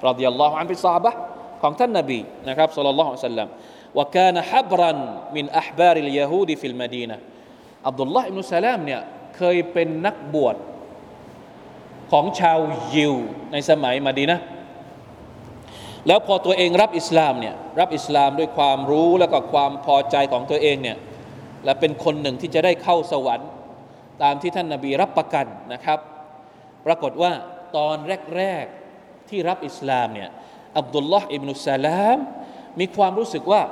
[0.08, 1.12] รดิยัลลอฮุอันเป็นซาบะ
[1.62, 3.48] ของท่านนบีนะครับสุลลัลลอฮุอะสัลลัม
[3.96, 4.98] ว่าการฮับรัน
[5.36, 7.16] มินอัพบาริลยาฮูดีฟิลมาดีนะ
[7.88, 9.00] อับดุลลอฮ์อิบนุสลามเนี่ย
[9.36, 10.56] เคยเป็นนักบวช
[12.12, 12.58] ของชาว
[12.94, 13.14] ยิว
[13.52, 14.40] ในสมัยมาดีนะ
[16.06, 20.98] แล้วพอตัวเองรับอิสลามเนี่ยรับอิสลามด้วยความรู้แล้วก็ความพอใจของตัวเองเนี่ย
[21.64, 23.48] และเป็นคนหนึ่งที่จะได้เข้าสวรรค์
[24.22, 25.98] ตามที่ท่านนาบีรับประกันนะครับ
[26.86, 27.32] ปรากฏว่า
[27.76, 27.96] ตอน
[28.36, 30.28] แรกๆที่รับอิสลามเนี่ย
[30.78, 32.18] อับดุลลอฮ์อิบนุสลาม
[32.80, 33.62] มีความรู้สึกว่า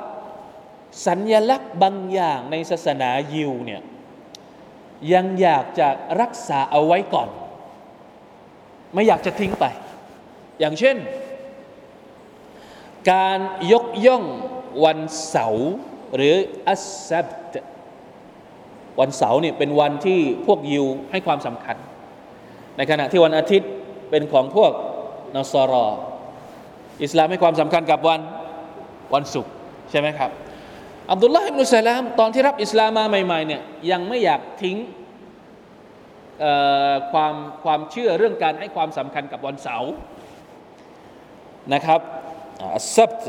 [1.07, 3.81] สัญญลักษณ์บางอย่างในศาสนายิวเนี่ย
[5.13, 5.87] ยังอยากจะ
[6.21, 7.29] รักษาเอาไว้ก่อน
[8.93, 9.65] ไม่อยากจะทิ้งไป
[10.59, 10.95] อย่างเช่น
[13.11, 13.39] การ
[13.71, 14.23] ยกย่อง
[14.85, 15.69] วันเสาร์
[16.15, 16.35] หรือ
[16.67, 17.55] อัสซับต
[18.99, 21.77] วันเสาร์เนี่ยเป็นวันที่พวกยิวให้ความสำคัญ
[22.77, 23.69] ในขณะที่วันอาทิตย์
[24.09, 24.71] เป็นของพวก
[25.35, 25.85] นอสรอ
[27.03, 28.21] อิสลามให้ความสำคัญกับวัน
[29.13, 29.51] วันศุกร์
[29.91, 30.29] ใช่ไหมครับ
[31.11, 34.77] อับดุลลาห์อิบนุสลามตอนที่รับอิสลามมาใหม่ๆเนี่ยยังไม่อยากทิ้ง
[37.11, 39.91] ความความเชื่อเรื่องการให้ความสำคัญกับวันเสาร์
[41.73, 42.01] นะครับ
[42.61, 43.27] อัสซับต์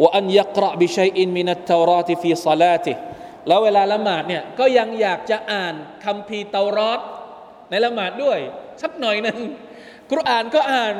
[0.00, 2.92] ว่าอันยักระบิชัยอินมินัตตารอติฟีซาลาติ
[3.46, 7.00] แล้วเวลาละหมาดเนี่ยก็ยังอยากจะอ่านคำพีเตารอต
[7.70, 8.38] ในละหมาดด้วย
[8.82, 9.38] สักหน่อยหนึ่ง
[10.10, 10.94] กุรอานก็อ่าน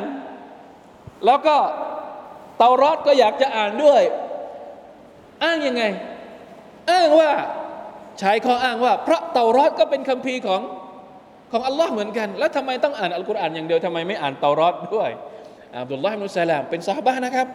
[1.26, 1.56] แล้วก็
[2.58, 4.02] เตารอตก็อยากจะอ่านด้วย
[5.44, 5.82] อ้างยังไง
[6.90, 7.32] อ้างว่า
[8.18, 10.60] ใช้ข้ออ้างว่า พระเตารอตก็เป็นคำพีของ
[11.51, 15.09] ของอัลลอฮ์เหมือนกัน แล้วทำไมต้องอ่านอัลกุรอานอย่างเดียวทำไมไม่อ่านเตารอดด้วย
[15.75, 17.47] อับดุลลาฮิมุสลามเป็นซาบะนะครับ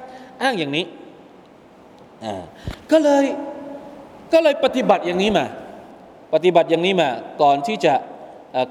[0.43, 0.85] อ้างอย่างนี้
[2.25, 2.43] อ่า
[2.93, 3.25] ก็เลย
[4.33, 5.47] ก็เลยปฏิบัติอย่างนี้มา
[6.35, 7.11] ปฏิบัติอย่างนี้มา
[7.43, 7.95] ก่อนที่จะ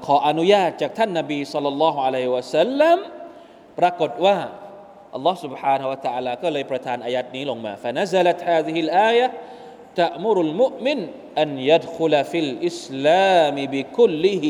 [0.06, 2.98] ขออนุญาตจากท่านนาบีสุลต่านละฮ์อะลัยวะสัลลัม
[3.78, 4.36] ปรากฏว่า
[5.14, 9.26] อัลลอฮ์ سبحانه และ تعالى ก็เลยประทานอายัดนี้ลงมา فنزلت هذه الآية
[9.96, 11.06] تأمر المؤمن
[11.38, 14.44] أن يدخل في الإسلام بكله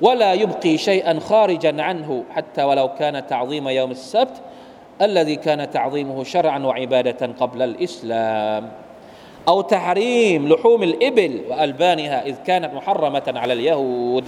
[0.00, 4.42] ولا يبقي شيئا خارجا عنه حتى ولو كان تعظيم يوم السبت
[5.02, 8.72] الذي كان تعظيمه شرعا وعبادة قبل الإسلام
[9.48, 14.26] أو تحريم لحوم الإبل وألبانها إذ كانت محرمة على اليهود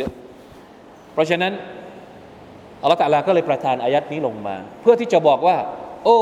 [1.12, 1.52] เพราะฉะนั้น
[2.82, 5.56] อัลลอฮฺตะลาก็เลยประทานอายัดนี้ลงมา เพื่อที่จะบอกว่า
[6.04, 6.18] โอ้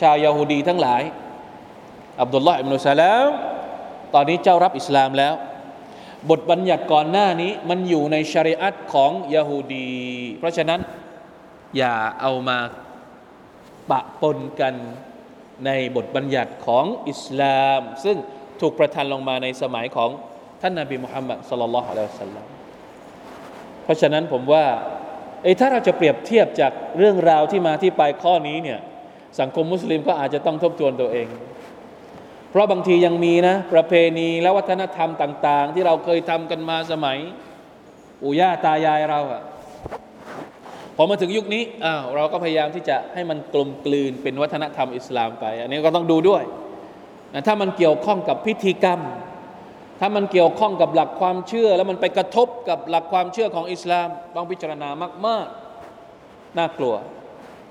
[0.00, 1.02] ชาวยาฮูดีทั้งหลาย
[2.21, 3.29] อับดุลลาห์อิบนุสลาม
[4.13, 5.33] ตอนนี้เจ้ารับอิสลามแล้ว
[6.29, 9.93] บทบัญญัติก่อนหน้านี้มันอยู่ในชริอัตของยาฮูดี
[10.39, 10.79] เพราะฉะนั้น
[11.77, 12.57] อย่าเอามา
[13.91, 14.73] ปะปนกัน
[15.65, 18.17] ในบทบัญญัติของอิสลาม ซึ่ง
[18.61, 20.09] ถูกประทานลงมาในสมัยของ
[20.61, 22.45] ท่านนาบีมุฮัมมัดสลลัลลอฮุอะลัยฮิวสัลลัม
[23.83, 24.65] เพราะฉะนั้นผมว่า
[25.43, 28.79] เอ้ถ้าเราจะเปรียบเทียบจากเรื่องราวที่มาที่ไปข้อนี้เนี่ย
[29.39, 31.27] สังคมมุสลิมก็อาจจะต้องทบทวนตัวเอง
[32.55, 37.17] เพราะบางทียังมีนะ ประเพณีและวัฒนธรรมต่าง ๆ ที่เราเคยทำกันมาสมัย
[38.21, 39.41] ปู่ย่าตายายเราอะ
[40.95, 46.43] พอมาถึงยุคนี้อ้าวเราก็พยายามที่จะให้มันกลมกลืนเป็นวัฒนธรรมอิสลามไป อันนี้ก็ต้องดูด้วย
[47.33, 48.99] นะถ้ามันเกี่ยวข้องกับพิธีกรรม
[49.99, 54.89] ถ้ามันเกี่ยวข้องกับหลักความเชื่อ แล้วมันไปกระทบกับหลักความเชื่อของอิสลาม ต้องพิจารณา
[55.25, 55.47] มาก
[56.01, 56.95] ๆ น่ากลัว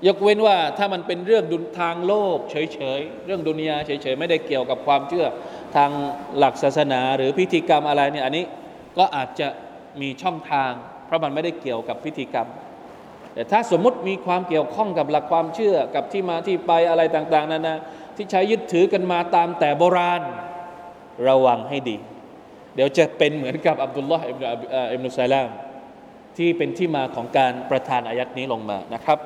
[0.07, 5.25] ยกเว้นว่าถ้ามันเป็นเรื่องดุนทางโลกเฉยๆ เรื่องดุนยาเฉยๆ ไม่ได้เกี่ยวกับความเชื่อ
[5.75, 5.89] ทาง
[6.37, 8.45] หลักศาสนาหรือพิธีกรรมอะไรเนี่ยอันนี้
[8.97, 9.47] ก็อาจจะ
[10.01, 10.71] มีช่องทาง
[11.05, 12.47] เพราะมันไม่ได้เกี่ยวกับพิธีกรรม
[13.33, 17.75] แต่ถ้าสมมติมีความเกี่ยวข้องกับหลักความเชื่อกับที่มาที่ไปอะไรต่างๆนานา
[18.15, 20.21] ที่ใช้ยึดถือกันมาตามแต่โบราณ
[21.27, 21.97] ระวังให้ดี
[22.75, 24.45] เดี๋ยวจะเป็นเหมือนกับอับดุลลอฮ์อิบนุ
[24.93, 25.49] อิบนุซัลาม
[26.37, 29.19] ที่เป็นที่มาของการประทานอายัดนี้ลงมานะครับ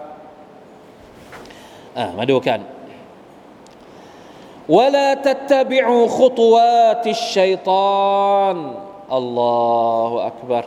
[2.18, 2.61] มาดูกัน
[4.77, 8.57] ولا تتبعوا خطوات الشيطان
[9.18, 10.64] الله أكبر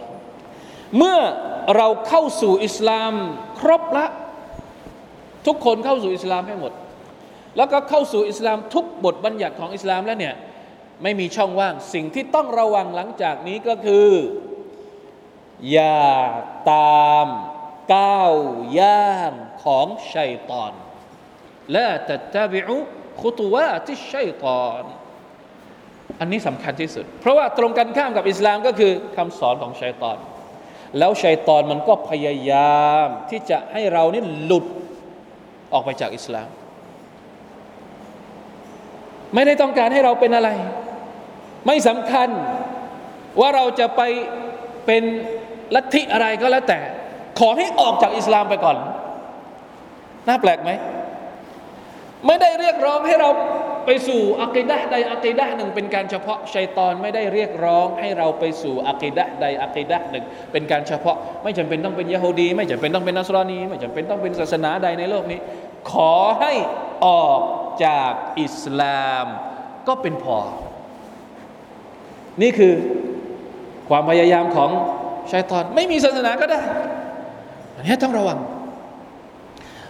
[0.98, 1.20] เมื่อ
[1.76, 3.14] เราเข้าสู่อิสลาม
[3.60, 4.06] ครบละ
[5.48, 6.74] ทุกคนเข้าสู่อิสลามให้หมด
[7.58, 10.36] แล้วก็เข้าสู่อิสลามทุกบทบัญญัติของอิสลามแล้วเนี่ย
[11.04, 14.10] ไม่มีช่องว่าง สิ่งที่ต้องระวังหลังจากนี้ก็คือ
[15.72, 16.08] อย่า
[16.72, 17.28] ตาม
[17.96, 18.34] ก้าว
[18.80, 19.32] ย่าง
[19.64, 20.81] ของชัยตอนแ
[21.77, 22.79] ละตัตบิอุ
[23.23, 24.83] คุตวาที่ชัยตอน
[26.21, 30.19] อันนี้สำคัญที่สุด เพราะว่าตรงกันข้ามกับอิสลามก็คือคำสอนของชัยตอน
[30.99, 34.65] แล้วชัยตอนมันก็พยายามที่จะให้เรานี่หลุด
[35.73, 36.49] ออกไปจากอิสลาม
[39.35, 40.51] ไม่ได้ต้องการให้เราเป็นอะไร
[41.67, 42.29] ไม่สำคัญ
[43.41, 44.03] ว่าเราจะไป
[44.87, 45.03] เป็น
[45.75, 46.81] ลัทธิอะไรก็แล้วแต่
[47.39, 48.77] ขอให้ออกจากอิสลามไปก่อน
[50.29, 50.71] น่าแปลกไหม
[52.27, 53.31] ไม่ได้เรียกร้องให้เรา
[53.87, 65.39] ไปสู่อักีดะใดอักีดะหนึ่งเป็นการเฉพาะชัยตอนไม่ได้เรียกร้องให้เราไปสู่อักีดะใดอักีดะหนึ่งเป็นการเฉพาะ ไม่จำเป็นต้องเป็นยะฮูดีไม่จำเป็นต้องเป็นนัสรอนีไม่จำเป็นต้องเป็นศาสนาใดในโลกนี้
[65.91, 66.53] ขอให้
[67.07, 67.41] ออก
[67.85, 69.27] จากอิสลาม
[69.89, 70.39] ก็เป็นพอ
[72.43, 72.75] นี่คือ
[73.89, 74.71] ความพยายามของ
[75.33, 76.61] ชัยตอน ไม่มีศาสนาก็ได้
[77.77, 78.39] อันนี้ต้องระวัง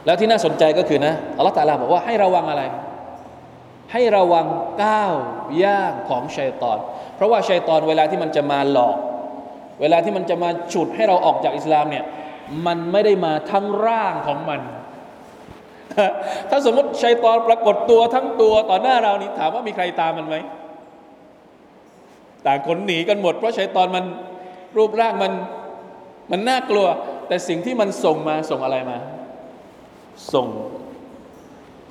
[0.07, 2.63] แล้วที่น่าสนใจก็คือนะอัลลอฮฺตาลาบอกว่าให้ระวังอะไร
[3.93, 4.47] ให้ระวัง
[4.85, 5.15] ก้าว
[5.63, 6.79] ย่างของชัยตอน
[7.17, 8.97] เพราะว่าชัยตอนเวลาที่มันจะมาหลอก
[9.81, 12.05] เวลาที่มันจะมาฉุดให้เราออกจากอิสลามเนี่ย
[12.67, 14.61] มันไม่ได้มาทั้งร่างของมัน
[16.51, 20.37] ถ้าสมมติชัยตอนปรากฏตัวทั้งตัวต่อหน้าเรานี่ถามว่ามีใครตามมันไหม
[22.47, 24.05] ต่างคนหนีกันหมด เพราะชัยตอนมัน
[24.77, 25.33] รูปร่างมัน
[26.31, 26.87] มันน่ากลัว
[27.29, 28.97] แต่สิ่งที่มันส่งมาส่งอะไรมา
[30.33, 30.49] ส่ง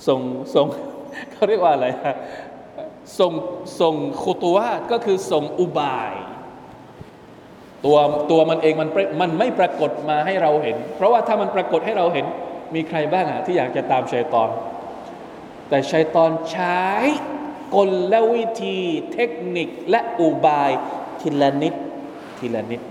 [0.08, 0.20] ส่ง
[0.56, 0.66] ส่ง
[1.32, 1.88] เขาเรียกว่าอะไร
[3.20, 3.34] ส่ง
[3.82, 4.58] ส่งคุตัว
[4.92, 6.14] ก็คือส่งอุบาย
[7.86, 7.98] ตัว
[8.32, 8.90] ตัวมันเองมัน
[9.22, 12.26] มันไม่ปรากฏมาให้เราเห็น เพราะว่าถ้ามันปรากฏให้เราเห็น
[12.76, 14.50] มีใครบ้างอะที่อยากจะตามชัยตอน
[15.70, 16.82] แต่ชัยตอนใช้
[17.76, 18.78] กลและวิธี
[19.14, 20.72] เทคนิคและอุบาย
[21.22, 21.74] ทีละนิด
[22.40, 22.82] ทีละนิด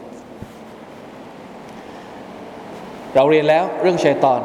[3.14, 4.40] เราเรียนแล้วเรื่องชัยตอน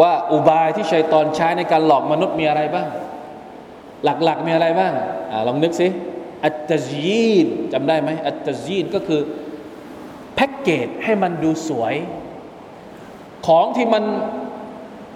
[0.00, 2.88] ว่าอุบายที่ชัยตอนใช้ในการหลอกมนุษย์มีอะไรบ้าง
[4.04, 4.92] หลักๆมีอะไรบ้าง
[5.30, 5.88] อลองนึกสิ
[6.44, 9.20] อัตตจีนจำได้ไหมอัตตจีนก็คือ
[10.34, 11.94] แพ็กเกจให้มันดูสวย
[13.46, 14.04] ของที่มัน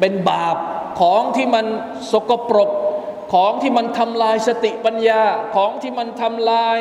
[0.01, 0.57] เป็นบาป
[1.01, 1.67] ของที่มัน
[2.13, 2.71] สกปรก
[3.35, 5.23] ของที่มันทำลายสติปัญญา
[5.57, 6.79] ของที่มันทำลาย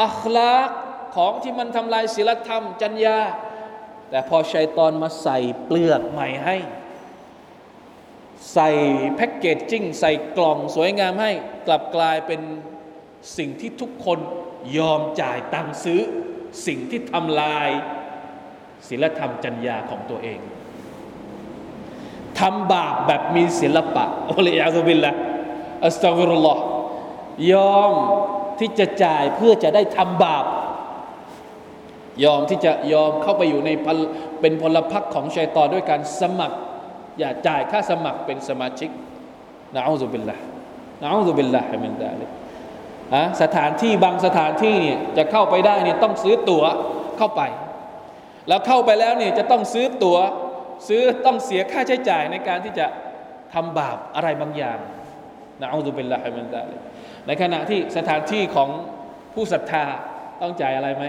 [0.00, 0.68] อัคลาก
[1.16, 3.18] ของที่มันทำลายศีลธรรม จัญญา
[4.10, 6.56] แต่พอชัยตอนมาใส่เปลือกใหม่ให้
[8.52, 8.70] ใส่
[9.16, 11.32] แพ็กเกจจิ้งใส่กล่องสวยงามให้
[11.66, 12.40] กลับกลายเป็น
[13.36, 14.18] สิ่งที่ทุกคน
[14.78, 16.00] ยอมจ่ายตังซื้อ
[16.66, 17.68] สิ่งที่ทำลาย
[18.88, 20.40] ศีลธรรมจัญญาของตัวเอง
[22.38, 25.12] ทำบาปแบบมีศิลปะอัลลอฮฺบิลละ
[25.86, 26.62] อัสตัฟิรุลลอฮ์
[27.52, 27.92] ยอม
[28.58, 30.44] ที่จะจ่ายเพื่อจะได้ทำบาป
[32.24, 33.70] ยอมที่จะยอมเข้าไปอยู่ใน
[34.40, 36.58] เป็นพลพรรคของชัยตอนด้วยการสมัคร
[37.18, 38.90] อย่าจ่ายค่าสมัครเป็นสมาชิก
[39.74, 40.36] นะอูซุบิลละ
[41.02, 46.64] นะอูซุบิลละมินดาลิะสถานที่บางสถานที่เนี่ยจะเข้าไปได้เนี่ยต้องซื้อตั๋ว
[47.18, 47.42] เข้าไป
[48.48, 50.18] แล้วเข้าไปแล้วเนี่ยจะต้องซื้อตั๋ว
[50.88, 52.86] ซื้อต้องเสียค่าใช้จ่ายในการที่จะ
[53.54, 54.78] ทำบาปอะไรบางอย่าง
[55.60, 56.76] นะอูซุบิลละฮิมินดาลิ
[57.26, 58.68] ในขณะที่สถานที่ของ
[59.34, 59.84] ผู้ศรัทธา
[60.42, 61.04] ต้องจ่ายอะไรไหม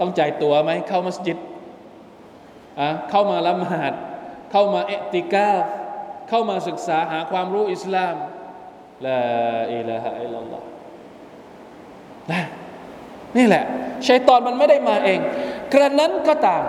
[0.00, 1.38] ต้องจ่ายตั๋วไหมเข้ามัสยิด
[2.80, 3.92] อะเข้ามาละหมาด
[4.58, 5.50] เข้ามาเอติกา
[6.28, 8.14] เข้ามาศึกษาหาความรู้อิสลาม
[9.06, 9.20] ลา
[9.74, 10.66] อิลาฮะอิลลัลลอฮ์
[12.32, 12.42] นะ
[13.36, 13.64] นี่แหละ
[14.08, 15.20] ชัยตอนมันไม่ได้มาเอง
[15.72, 16.64] กระนั้นก็ตาม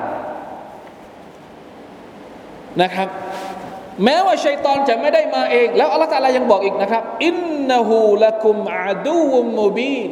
[2.81, 3.07] นะครับ
[4.03, 7.35] แม้ว่าชัยตอนจะไม่ได้มาเอง แล้วอัลลอฮฺตาลายังบอกอีกนะครับ อิน
[7.69, 10.11] นะฮูละกุมอาดูวมูบีน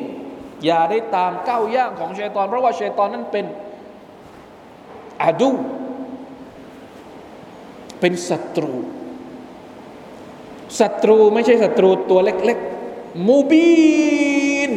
[0.66, 3.46] อย่าได้ตามก้าวย่างของชัยตอน เพราะว่าชัยตอนนั้นเป็น
[5.24, 5.52] อาดู
[8.08, 8.74] เป็นศัตรู
[10.80, 13.70] ศัตรูไม่ใช่ศัตรูตัวเล็กๆ มูบี
[14.70, 14.72] น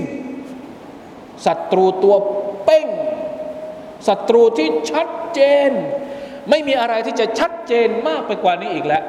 [1.46, 2.16] ศัตรูตัว
[2.64, 2.88] เป้ง
[4.08, 5.70] ศัตรูที่ชัดเจน
[6.50, 9.04] ไม่มีอะไรที่จะชัดเจนมากไปกว่านี้อีกแล้ว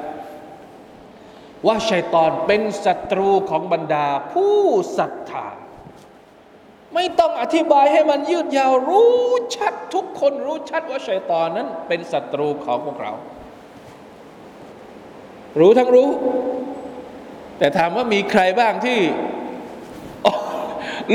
[1.68, 4.58] ว่าชัยตอนเป็นศัตรูของบรรดาผู้
[4.98, 5.48] ศรัทธา
[6.94, 9.14] ไม่ต้องอธิบายให้มันยืดยาวรู้
[9.56, 13.14] ชัดทุกคนรู้ชัดว่าชัยตอนนั้นเป็นศัตรูของพวกเรา
[15.60, 16.10] รู้ทั้งรู้
[17.60, 19.00] แต่ถามว่ามีใครบ้างที่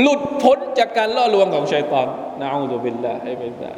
[0.01, 2.07] หลุดพ้นจากการล่อลวงของชัยตอน
[2.41, 3.71] นะอูดุบิลลาให้เป็นได้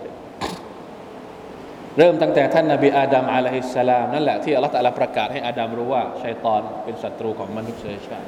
[1.98, 8.28] เริ่มตั้งแต่ท่านนาบีอาดัมอะลัยฮิสสลามนั่นแหละที่อัลลอฮฺตะลาประกาศให้อาดัมรู้ว่าชัยตอนเป็นศัตรูของมนุษยชาติ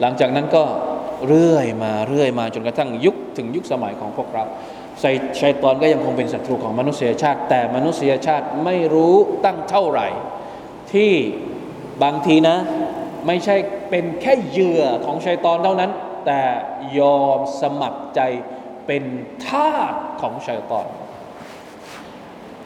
[0.00, 0.64] หลังจากนั้นก็
[1.28, 4.44] เรื่อยมาเรื่อยมาจนกระทั่งยุคถึงยุคสมัยของพวกเรา
[5.40, 10.08] ชัยตอนก็ยังคงเป็นศัตรูของมนุษยชาติ แต่มนุษยชาติไม่รู้ตั้งเท่าไหร่
[10.94, 11.12] ที่
[12.02, 12.58] บางทีนะ
[13.26, 13.56] ไม่ใช่
[13.90, 15.90] เป็นแค่เหยื่อของชัยตอนเท่านั้น
[16.26, 16.42] แต่
[16.98, 18.20] ยอมสมัครใจ
[18.86, 19.04] เป็น
[19.46, 20.86] ทาสของชัยตอน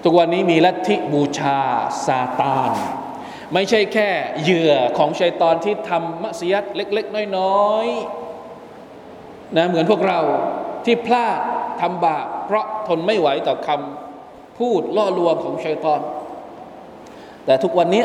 [0.02, 1.60] ทุกวันนี้มีลัทธิบูชา
[2.06, 2.70] ซาตาน
[3.54, 4.08] ไม่ใช่แค่
[4.42, 10.20] เหยื่อของชัยตอนที่ทำมัสยิดเล็ก ๆ น้อยๆนะเหมือนพวกเรา
[10.84, 11.40] ที่พลาด
[11.80, 16.00] ทำบาปเพราะทนไม่ไหวต่อคำพูดล่อลวงของชัยตอน
[17.46, 18.04] แต่ทุกวันนี้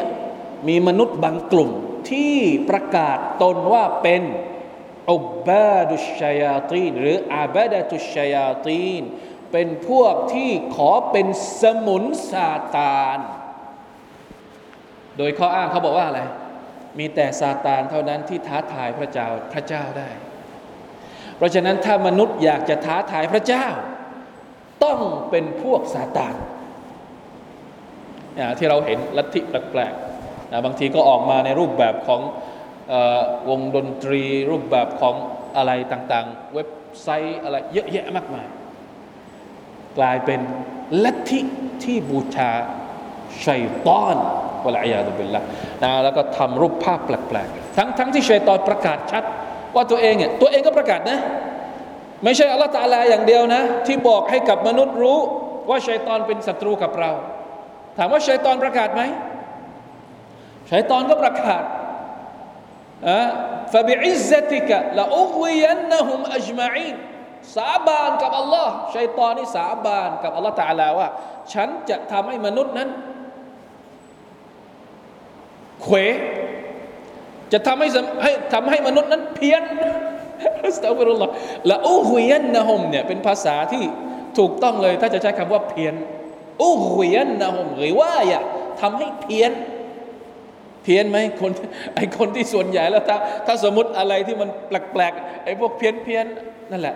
[0.68, 1.72] มีมนุษย์บางกลุ่ม
[2.12, 2.38] ที่
[2.70, 4.22] ประกาศตนว่าเป็น
[5.12, 9.02] อุบาดุชยาตีนหรืออาบาดตุชยาตีน
[9.52, 11.28] เป็นพวกที่ขอเป็น
[11.62, 13.20] สมุนซาตาน
[15.18, 16.22] โดยข้ออ้างเขาบอกว่าอะไร
[17.00, 20.10] มีแต่ซาตานเท่านั้นที่ท้าทายพระเจ้าพระเจ้าได้
[21.38, 23.68] เพราะฉะนั้นถ้ามนุษย์อยากจะท้าทายพระเจ้า
[24.84, 25.00] ต้อง
[25.30, 26.36] เป็นพวกซาตาน
[28.58, 32.22] ที่เราเห็นลัทธิแปลกๆนะบางทีก็ออกมาในรูปแบบของ
[32.92, 32.96] อ
[33.50, 35.16] วงดนตรี รูปแบบของ
[35.58, 36.70] อะไรต่างๆ เว็บ
[37.02, 38.48] ไซต์อะไรเยอะแยะมากมาย
[39.98, 40.40] กลายเป็น
[41.04, 41.40] ลัทธิ
[41.84, 42.52] ที่บูชา
[43.46, 44.18] ชัยตอน
[44.66, 45.42] วะลัยาตุบิลละ
[45.84, 49.24] นะแล้วก็ทำรูปภาพแปลกๆทั้งทั้งที่ชัยตอนประกาศชัด
[49.76, 51.20] ว่าตัวเองเนี่ยตัวเองก็ประกาศนะ
[52.24, 55.20] ไม่ใช่อัลลอฮฺตาลาอย่างเดียวนะ ที่บอกให้กับมนุษย์รู้
[55.70, 57.12] ว่าชัยตอนเป็นศัตรูกับเรา
[58.00, 59.02] ถามว่าชัยตอนประกาศไหม
[60.72, 61.64] ชัยตอนก็ประกาศ
[63.08, 63.20] อะ
[63.74, 66.96] ฟะบิอิซติกะละอุวิยันนะฮุมอัจมาอีน
[67.56, 71.08] สาบานกับอัลลอฮ์ชัยตอนนี่สาบานกับอัลลอฮ์ตาลาว่า
[71.54, 72.90] ฉันจะทำให้มนุษย์นั้น
[75.84, 75.96] เขว
[77.54, 77.88] จะทำให้
[78.24, 79.64] ให้ทำให้มนุษย์นั้นเพี้ยน
[80.66, 81.32] อัสตัฟิรุลลอฮ์
[81.72, 83.84] لأغوينهم เนี่ยเป็นภาษาที่
[84.38, 85.94] ถูกต้องเลย ถ้าจะใช้คำว่าเพี้ยน
[86.64, 88.42] أغوينهم หรือว่าอย่า
[88.82, 89.52] ทำให้เพี้ยน
[90.84, 91.52] เพี้ยนไหมคน
[91.96, 96.26] ไอคนที่ส่วนใหญ่แล้วถ้าถ้าสมมติอะไรที่มันแปลกๆไอพวกเพี้ยนเพี้ยน
[96.72, 96.96] นั่นแหละ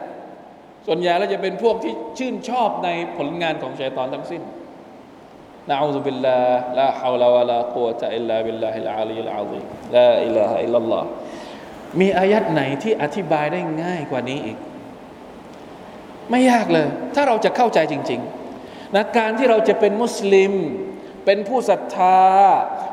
[0.87, 4.41] ส่วนใหญ่เราจะเป็นพวกที่ชื่นชอบในผลงานของชัยตอนทั้งสิ้น
[5.69, 9.61] نعوذ بالله لا حول ولا قوة إلا بالله العلي العظيم
[9.95, 11.07] لا إله إلا الله
[11.99, 14.57] มีอายัดไหนที่อธิบายได้ง่ายกว่านี้อีก
[16.29, 18.42] ไม่ยากเลย ถ้าเราจะเข้าใจจริง ๆ
[18.95, 20.53] นะการที่เราจะเป็นมุสลิม
[21.25, 22.19] เป็นผู้ศรัทธา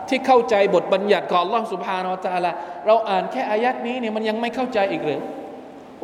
[0.08, 2.52] ที่เข้าใจบทบัญญัติของอัลลอฮฺ سبحانه وتعالى
[2.86, 5.20] เราอ่านแค่อายัดนี้เนี่ยมันยังไม่เข้าใจอีกหรือ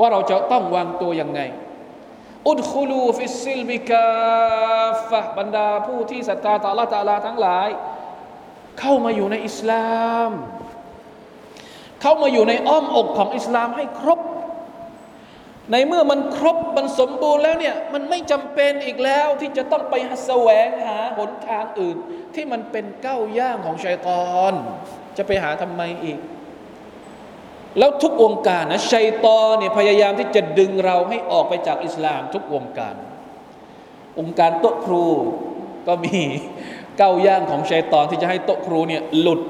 [0.00, 1.40] ว่าเราจะต้องวางตัวยังไง
[2.48, 7.68] ادخلوا في السلم كافة บรรดาผู้ที่ศรัทธาต่ออัลลอฮฺ تعالى ทั้งหลาย
[8.80, 9.86] เข้ามาอยู่ในอิสลา
[10.28, 10.30] ม
[12.02, 14.20] เข้ามาอยู่ในอ้อมอกของอิสลามให้ครบ
[15.70, 19.94] ในเมื่อมันครบมันสมบูรณ์แล้วเนี่ย มันไม่จำเป็นอีกแล้วที่จะต้องไป
[20.26, 21.96] แสวงหาหนทางอื่น
[22.34, 24.52] ที่มันเป็นก้าวย่างของชัยตอน
[25.16, 26.18] จะไปหาทำไมอีก
[27.78, 32.94] แล้วทุกวงการนะชัยตอนเนี่ยพยายามที่จะดึงเราให้ออกไปจากอิสลามทุกวงการ
[34.18, 35.06] องค์การโต๊ะครู
[35.86, 36.18] ก็มี
[37.00, 39.40] ก้าวย่างของชัยตอนที่จะให้โต๊ะครูเนี่ยหลุด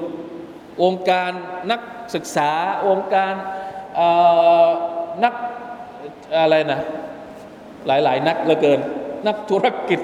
[0.83, 1.31] วงการ
[1.71, 1.81] นัก
[2.15, 2.51] ศึกษา
[2.87, 3.33] วงการ
[5.23, 5.33] นัก
[6.35, 6.79] อะไรนะ
[7.87, 8.79] หลายๆ นักเหลือเกิน
[9.27, 9.99] นักธุรกิจ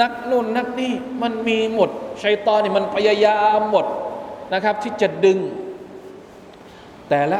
[0.00, 0.92] นักนู่นนักนี่
[1.22, 1.90] มันมีหมด
[2.22, 3.86] ชัยตอนนี่มันพยายามหมด
[4.54, 5.38] นะครับ ที่จะดึง
[7.10, 7.38] แต่ละ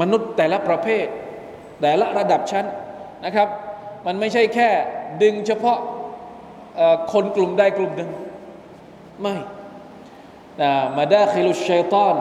[0.00, 1.06] มนุษย์แต่ละประเภท
[1.80, 2.66] แต่ละระดับชั้น
[3.24, 3.48] นะครับ
[4.06, 4.68] มันไม่ใช่แค่
[5.22, 5.78] ดึงเฉพาะ
[7.12, 8.10] คนกลุ่มใดกลุ่มหนึ่ง
[9.20, 9.34] ไม่
[10.96, 12.14] มาดาคิลุชัยตอน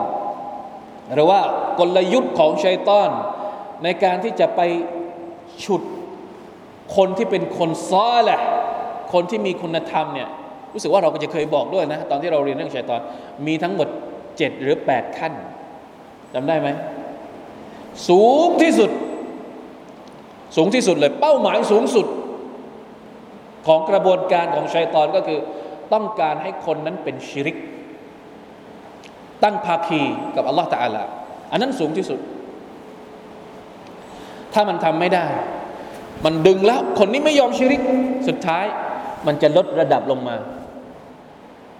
[1.13, 1.41] หรือว่า
[1.79, 3.09] กลยุทธ์ของชัยตอน
[3.83, 4.61] ในการที่จะไป
[5.63, 5.81] ฉุด
[6.95, 8.41] คนที่เป็นคนซ้อแหละ
[9.13, 10.29] คนที่มีคุณธรรมเนี่ย
[10.73, 13.01] รู้สึกว่าเราก็จะเคยบอกด้วยนะ ตอนที่เราเรียนเรื่องชัยตอน
[13.47, 13.87] มีทั้งหมด
[14.37, 15.33] เจ็ดหรือแปดขั้น
[16.33, 16.69] จำได้ไหม
[18.09, 18.91] สูงที่สุด
[20.55, 22.05] สูงที่สุดเลย เป้าหมายสูงสุด
[23.67, 25.39] ของกระบวนการของชัยตอนก็คือ
[25.93, 27.57] ต้องการให้คนนั้นเป็นชิริก
[29.43, 30.01] ตั้งภาคี
[30.35, 31.03] กับอัลลอฮฺตะอาลา
[31.51, 32.19] อันนั้นสูงที่สุด
[34.53, 35.27] ถ้ามันทำไม่ได้
[36.25, 37.81] มันดึงแล้ว คนนี้ไม่ยอมชิริก
[38.27, 38.65] สุดท้าย
[39.27, 40.35] มันจะลดระดับลงมา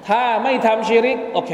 [0.08, 1.54] ถ้าไม่ทำชิริกโอเค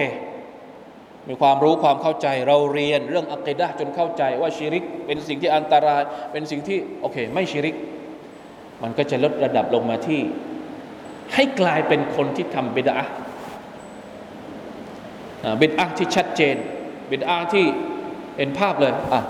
[1.28, 6.02] มีความรู้ความเข้าใจ เราเรียนเรื่องอัคดะจนเข้าใจว่าชิริก เป็นสิ่งที่อันตราย
[6.32, 7.76] เป็นสิ่งที่โอเค ไม่ชิริก
[8.84, 10.22] มันก็จะลดระดับลงมาที่
[11.34, 12.98] ให้กลายเป็นคนที่ทำบิดา
[15.62, 16.56] บิดาที่ชัดเจน
[17.12, 17.66] บิดาที่
[18.38, 19.22] เห็นภาพเลยอะ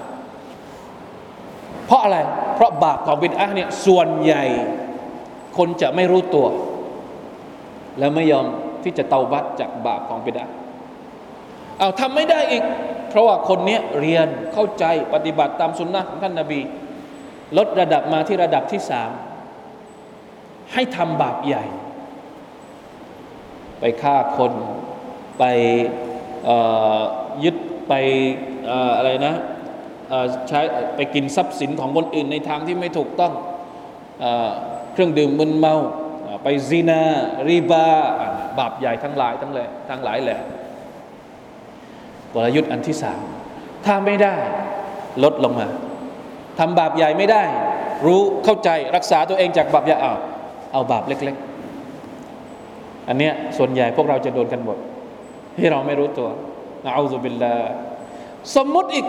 [1.85, 2.17] เพราะอะไร
[2.55, 4.43] เพราะบาปของบิดอะเนี่ยส่วนใหญ่
[5.57, 6.47] คนจะไม่รู้ตัว
[7.99, 8.45] และไม่ยอม
[8.83, 10.49] ที่จะเตาบัตจากบาปของบิดอะ
[11.77, 12.63] เอาทำไม่ได้อีก
[13.09, 16.61] เพราะว่าคนนี้เรียนเข้าใจปฏิบัติตามสุนนะของท่านนาบี
[17.57, 19.11] ลดระดับมาที่ระดับที่สาม
[20.73, 21.65] ให้ทำบาปใหญ่
[23.79, 24.51] ไปฆ่าคน
[25.37, 25.43] ไป
[27.43, 27.55] ยึด
[27.87, 27.93] ไป
[28.97, 29.35] อะไรนะ
[30.49, 30.61] ใช้
[30.95, 33.33] ไปกินทรัพย์สินของคนอื่นในทางที่ไม่ถูกต้อง
[34.93, 35.75] เครื่องดื่มมึนเมา
[36.43, 37.01] ไปซีนา
[37.49, 37.85] รีบา
[38.59, 40.39] บาปใหญ่ทั้งหลายทั้งเลยทั้งหลายแหละ
[42.33, 43.21] กลยุทธ์อันที่สาม
[43.85, 44.35] ถ้าไม่ได้
[45.23, 45.67] ลดลงมา
[46.59, 47.43] ทำบาปใหญ่ไม่ได้
[48.05, 50.13] รู้เข้าใจรักษาตัวเองจากบาปใหญ่เอา
[50.73, 51.35] เอาบาปเล็ก
[52.21, 54.77] ๆ อันเนี้ยส่วนใหญ่พวกเราจะโดนกันหมด
[55.57, 56.29] ที่เราไม่รู้ตัว
[56.85, 57.55] นะอูซุบิลลา
[58.55, 59.05] สมมุติอีก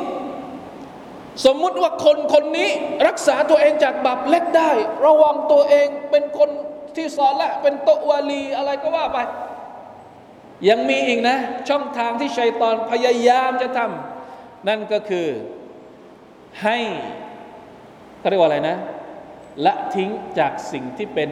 [1.44, 2.70] สมมุติว่าคนคนนี้
[3.06, 4.70] รักษาตัวเองจากบาปเล็กได้
[5.04, 6.50] ระวังตัวเองเป็นคน
[6.96, 9.18] ที่สอนละเป็นโตวาลีอะไรก็ว่าไป
[10.68, 11.36] ยังมีอีกนะ
[11.68, 15.26] ช่องทางที่ชัยตอนพยายามจะทำนั่นก็คือ
[16.62, 16.78] ให้
[18.18, 18.76] เขาเรียกว่าอะไรนะ
[19.66, 21.30] ละทิ้งจากสิ่งที่เป็น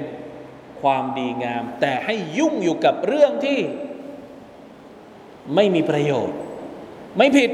[0.83, 3.59] ความดีงาม แต่ให้ยุ่งอยู่กับเรื่องที่
[5.55, 6.37] ไม่มีประโยชน์
[7.19, 7.51] ไม่ผิด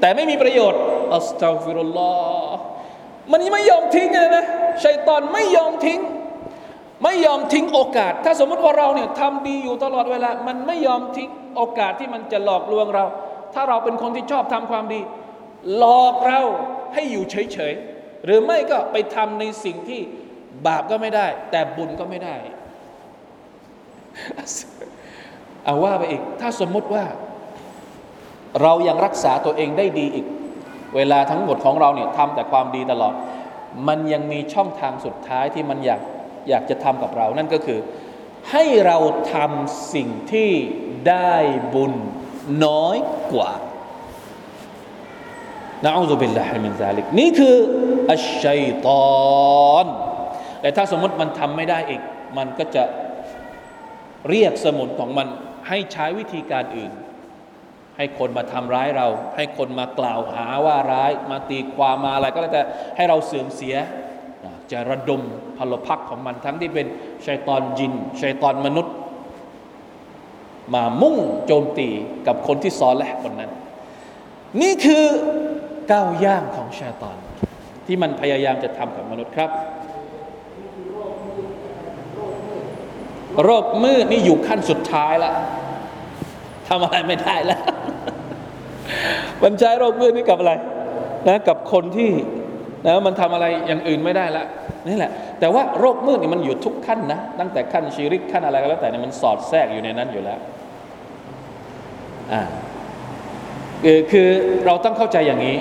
[0.00, 0.80] แต่ไม่มีประโยชน์
[1.16, 2.12] อัสตัฟิรุลลอ
[2.48, 2.60] ฮ์
[3.32, 4.44] มันไม่ยอมทิ้งเลยนะ
[4.84, 6.00] ชัยตอนไม่ยอมทิ้ง
[7.04, 13.04] ไม่ยอมทิ้งโอกาส ถ้าสมมติว่าเราเนี่ยทำดีอยู่ตลอดเวลา มันไม่ยอมทิ้งโอกาสที่มันจะหลอกลวงเรา
[13.54, 15.00] ถ้าเราเป็นคนที่ชอบทำความดี
[15.76, 16.40] หลอกเรา
[16.94, 20.00] ให้อยู่เฉยๆหรือไม่ก็ไปทำในสิ่งที่
[20.66, 22.36] บาปก็ไม่ได้ แต่บุญก็ไม่ได้
[25.64, 27.04] เอาว่าไปอีก ถ้าสมมติว่า
[28.62, 30.26] เรายังรักษาตัวเองได้ดีอีก
[30.96, 33.14] เวลาทั้งหมดของเราเนี่ยทำแต่ความดีตลอด
[33.88, 36.00] มันยังมีช่องทางสุดท้ายที่มันอยาก
[36.48, 37.78] อยากจะทำกับเรา นั่นก็คือ
[38.50, 38.98] ให้เรา
[39.34, 40.50] ทำสิ่งที่
[41.08, 41.34] ได้
[41.74, 41.92] บุญ
[42.64, 42.96] น้อย
[43.32, 43.50] กว่า
[45.84, 47.56] นะอูซุบิลลาฮิมินซาลิกนี่คือ
[48.10, 48.88] อัชชัยต
[49.72, 49.86] อน
[50.60, 52.02] แต่ถ้าสมมติมันทำไม่ได้อีก
[52.38, 52.82] มันก็จะ
[54.28, 55.28] เรียกสมุนของมัน
[55.68, 56.92] ให้ใช้วิธีการอื่น
[57.98, 62.62] ให้คนมาทำร้ายเรา ให้คนมากล่าวหาว่าร้าย มาตีความมาอะไรก็แล้วแต่
[62.96, 63.76] ให้เราเสื่อมเสีย
[64.72, 65.22] จะระดม
[65.58, 66.86] พลพักของมันทั้งที่เป็น
[67.26, 68.94] ชัยตอนจินชัยตอนมนุษย์
[70.74, 71.88] มามุ่งโจมตี
[72.26, 73.50] กับคนที่ซอนและคนนั้น
[74.62, 75.04] นี่คือ
[75.92, 77.16] ก้าวย่างของชาตอน
[77.86, 79.50] ที่มันพยายามจะทำกับมนุษย์ครับ
[83.42, 85.34] โรคมืดนี่อยู่ขั้นสุดท้ายแล้ว
[86.68, 87.60] ทำอะไรไม่ได้แล้ว
[89.42, 90.52] มันใช้โรคมืดนี่กับอะไร
[91.28, 92.10] นะกับคนที่
[92.86, 94.44] นะมันทำอะไรอย่างอื่นไม่ได้ละ
[94.88, 95.10] นี่แหละ
[95.40, 100.38] แต่ว่าโรคมืดนี่มันอยู่ทุกขั้นนะตั้งแต่ขั้นชีริกขั้นอะไรก็แล้วแต่เนี่ยมันสอดแทรกอยู่ในนั้นอยู่แล้ว
[102.32, 102.42] อ่า
[103.84, 104.28] คือคือ
[104.66, 105.56] เราต้องเข้าใจอย่างนี้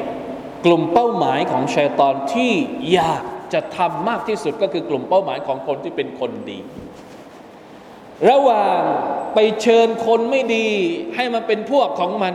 [0.66, 2.52] กลุ่มเป้าหมายของชัยตอนที่
[2.94, 3.24] อยาก
[3.54, 6.60] จะทำมากที่สุดก็คือกลุ่มเป้าหมายของคนที่เป็นคนดี
[8.30, 8.80] ระหว่าง
[9.34, 10.68] ไปเชิญคนไม่ดี
[11.16, 12.34] ให้มาเป็นพวกของมัน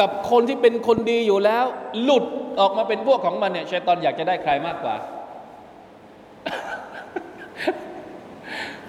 [0.00, 1.64] กับคนที่เป็นคนดีอยู่แล้ว
[2.02, 2.24] หลุด
[2.60, 4.94] ออกมาเป็นพวกของมันเนี่ยชัยตอนอยากจะได้ใครมากกว่า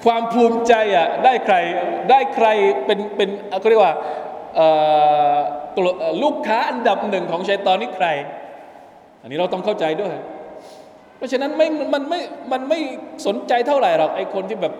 [0.05, 1.55] ความภูมิใจอะได้ใคร
[2.10, 2.47] ได้ใคร
[2.86, 3.30] เป็นเป็น
[3.60, 3.95] เขาเรียกว่า
[6.24, 8.07] ลูกค้าอันดับหนึ่งของชัยตอนนี่ใคร
[9.22, 10.14] อันนี้เราต้องเข้าใจด้วย
[11.18, 12.20] เพราะฉะนั้นไม่มันไม่
[12.51, 12.80] มันไม่
[13.26, 14.74] สนใจเท่าไหร่หรอกไอ้คนที่แบบ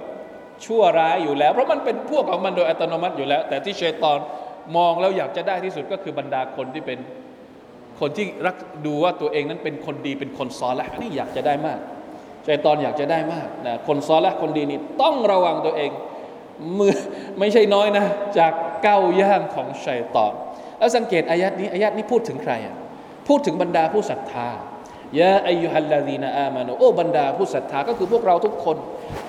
[0.66, 4.18] ชั่วร้ายอยู่แล้ว เพราะมันเป็นพวกของมันโดยอัตโนมัติอยู่แล้ว แต่ที่ชัยตอน
[4.78, 7.00] มองแล้วอยากจะได้ที่สุดก็คือบรรดาคนที่เป็น
[8.00, 8.56] คนที่รัก
[8.86, 11.80] ดูว่าตัวเองนั้นเป็นคนดีเป็นคนซอละนี่อยากจะได้มาก
[12.48, 15.92] ชัยตอนอยากจะได้มากนะคนซอและคนดีนี่ต้องระวังตัวเอง
[16.78, 16.94] มือ
[17.40, 18.06] ไม่ใช่น้อยนะ
[18.38, 18.54] จาก
[18.86, 20.34] ก้าวย่างของชัยตอน
[20.80, 22.76] แล้วสังเกตอายัดนี้อายัดนี้พูดถึงใครอะ
[23.28, 24.48] พูดถึงบรรดาผู้ศรัทธา
[25.20, 28.78] ยาอายุฮัลลาดีนาอามานุโอ้บรรดาผู้ศรัทธาก็คือพวกเราทุกคน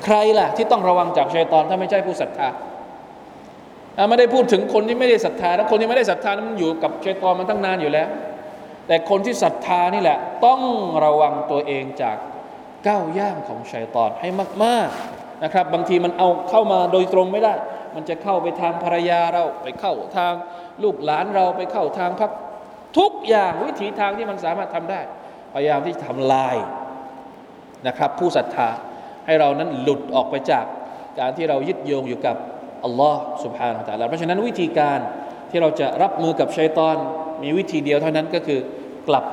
[0.05, 2.49] ใครล่ะที่ต้องระวังจากชัยตอนถ้าไม่ใช่ผู้ศรัทธา
[4.09, 8.09] ไม่ได้พูดถึงคนที่ไม่ได้ศรัทธาแล้วคนที่ไม่ได้ศรัทธานั้นมันอยู่กับชัยตอนมันตั้งนานอยู่แล้ว
[8.87, 10.61] แต่คนที่ศรัทธานี่แหละ ต้อง
[11.05, 12.17] ระวังตัวเองจาก
[12.87, 14.29] ก้าวย่างของชัยตอนให้
[14.65, 17.55] มาก ๆนะครับ บางทีมันเอาเข้ามาโดยตรงไม่ได้
[17.95, 20.33] มันจะเข้าไปทางภรรยาเราไปเข้าทาง
[20.83, 22.31] ลูกหลานเราไปเข้าทางพัก
[22.99, 25.01] ทุกอย่างวิถีทางที่มันสามารถทำได้
[25.55, 26.57] พยายามที่จะทำลาย
[27.87, 28.69] นะครับ ผู้ศรัทธา
[29.27, 30.65] ให้เรานั้นหลุดออกไปจาก
[31.19, 32.37] การที่เรายึดโยงอยู่กับ
[32.85, 34.99] อัลลอฮ์สุบฮานาอัลลอฮ์เพราะฉะนั้นวิธีการ
[35.51, 36.97] ที่เราจะรับมือกับชัยตอน
[37.43, 38.61] มีวิธีเดียวเท่านั้นก็คือ
[39.09, 39.29] กลับไป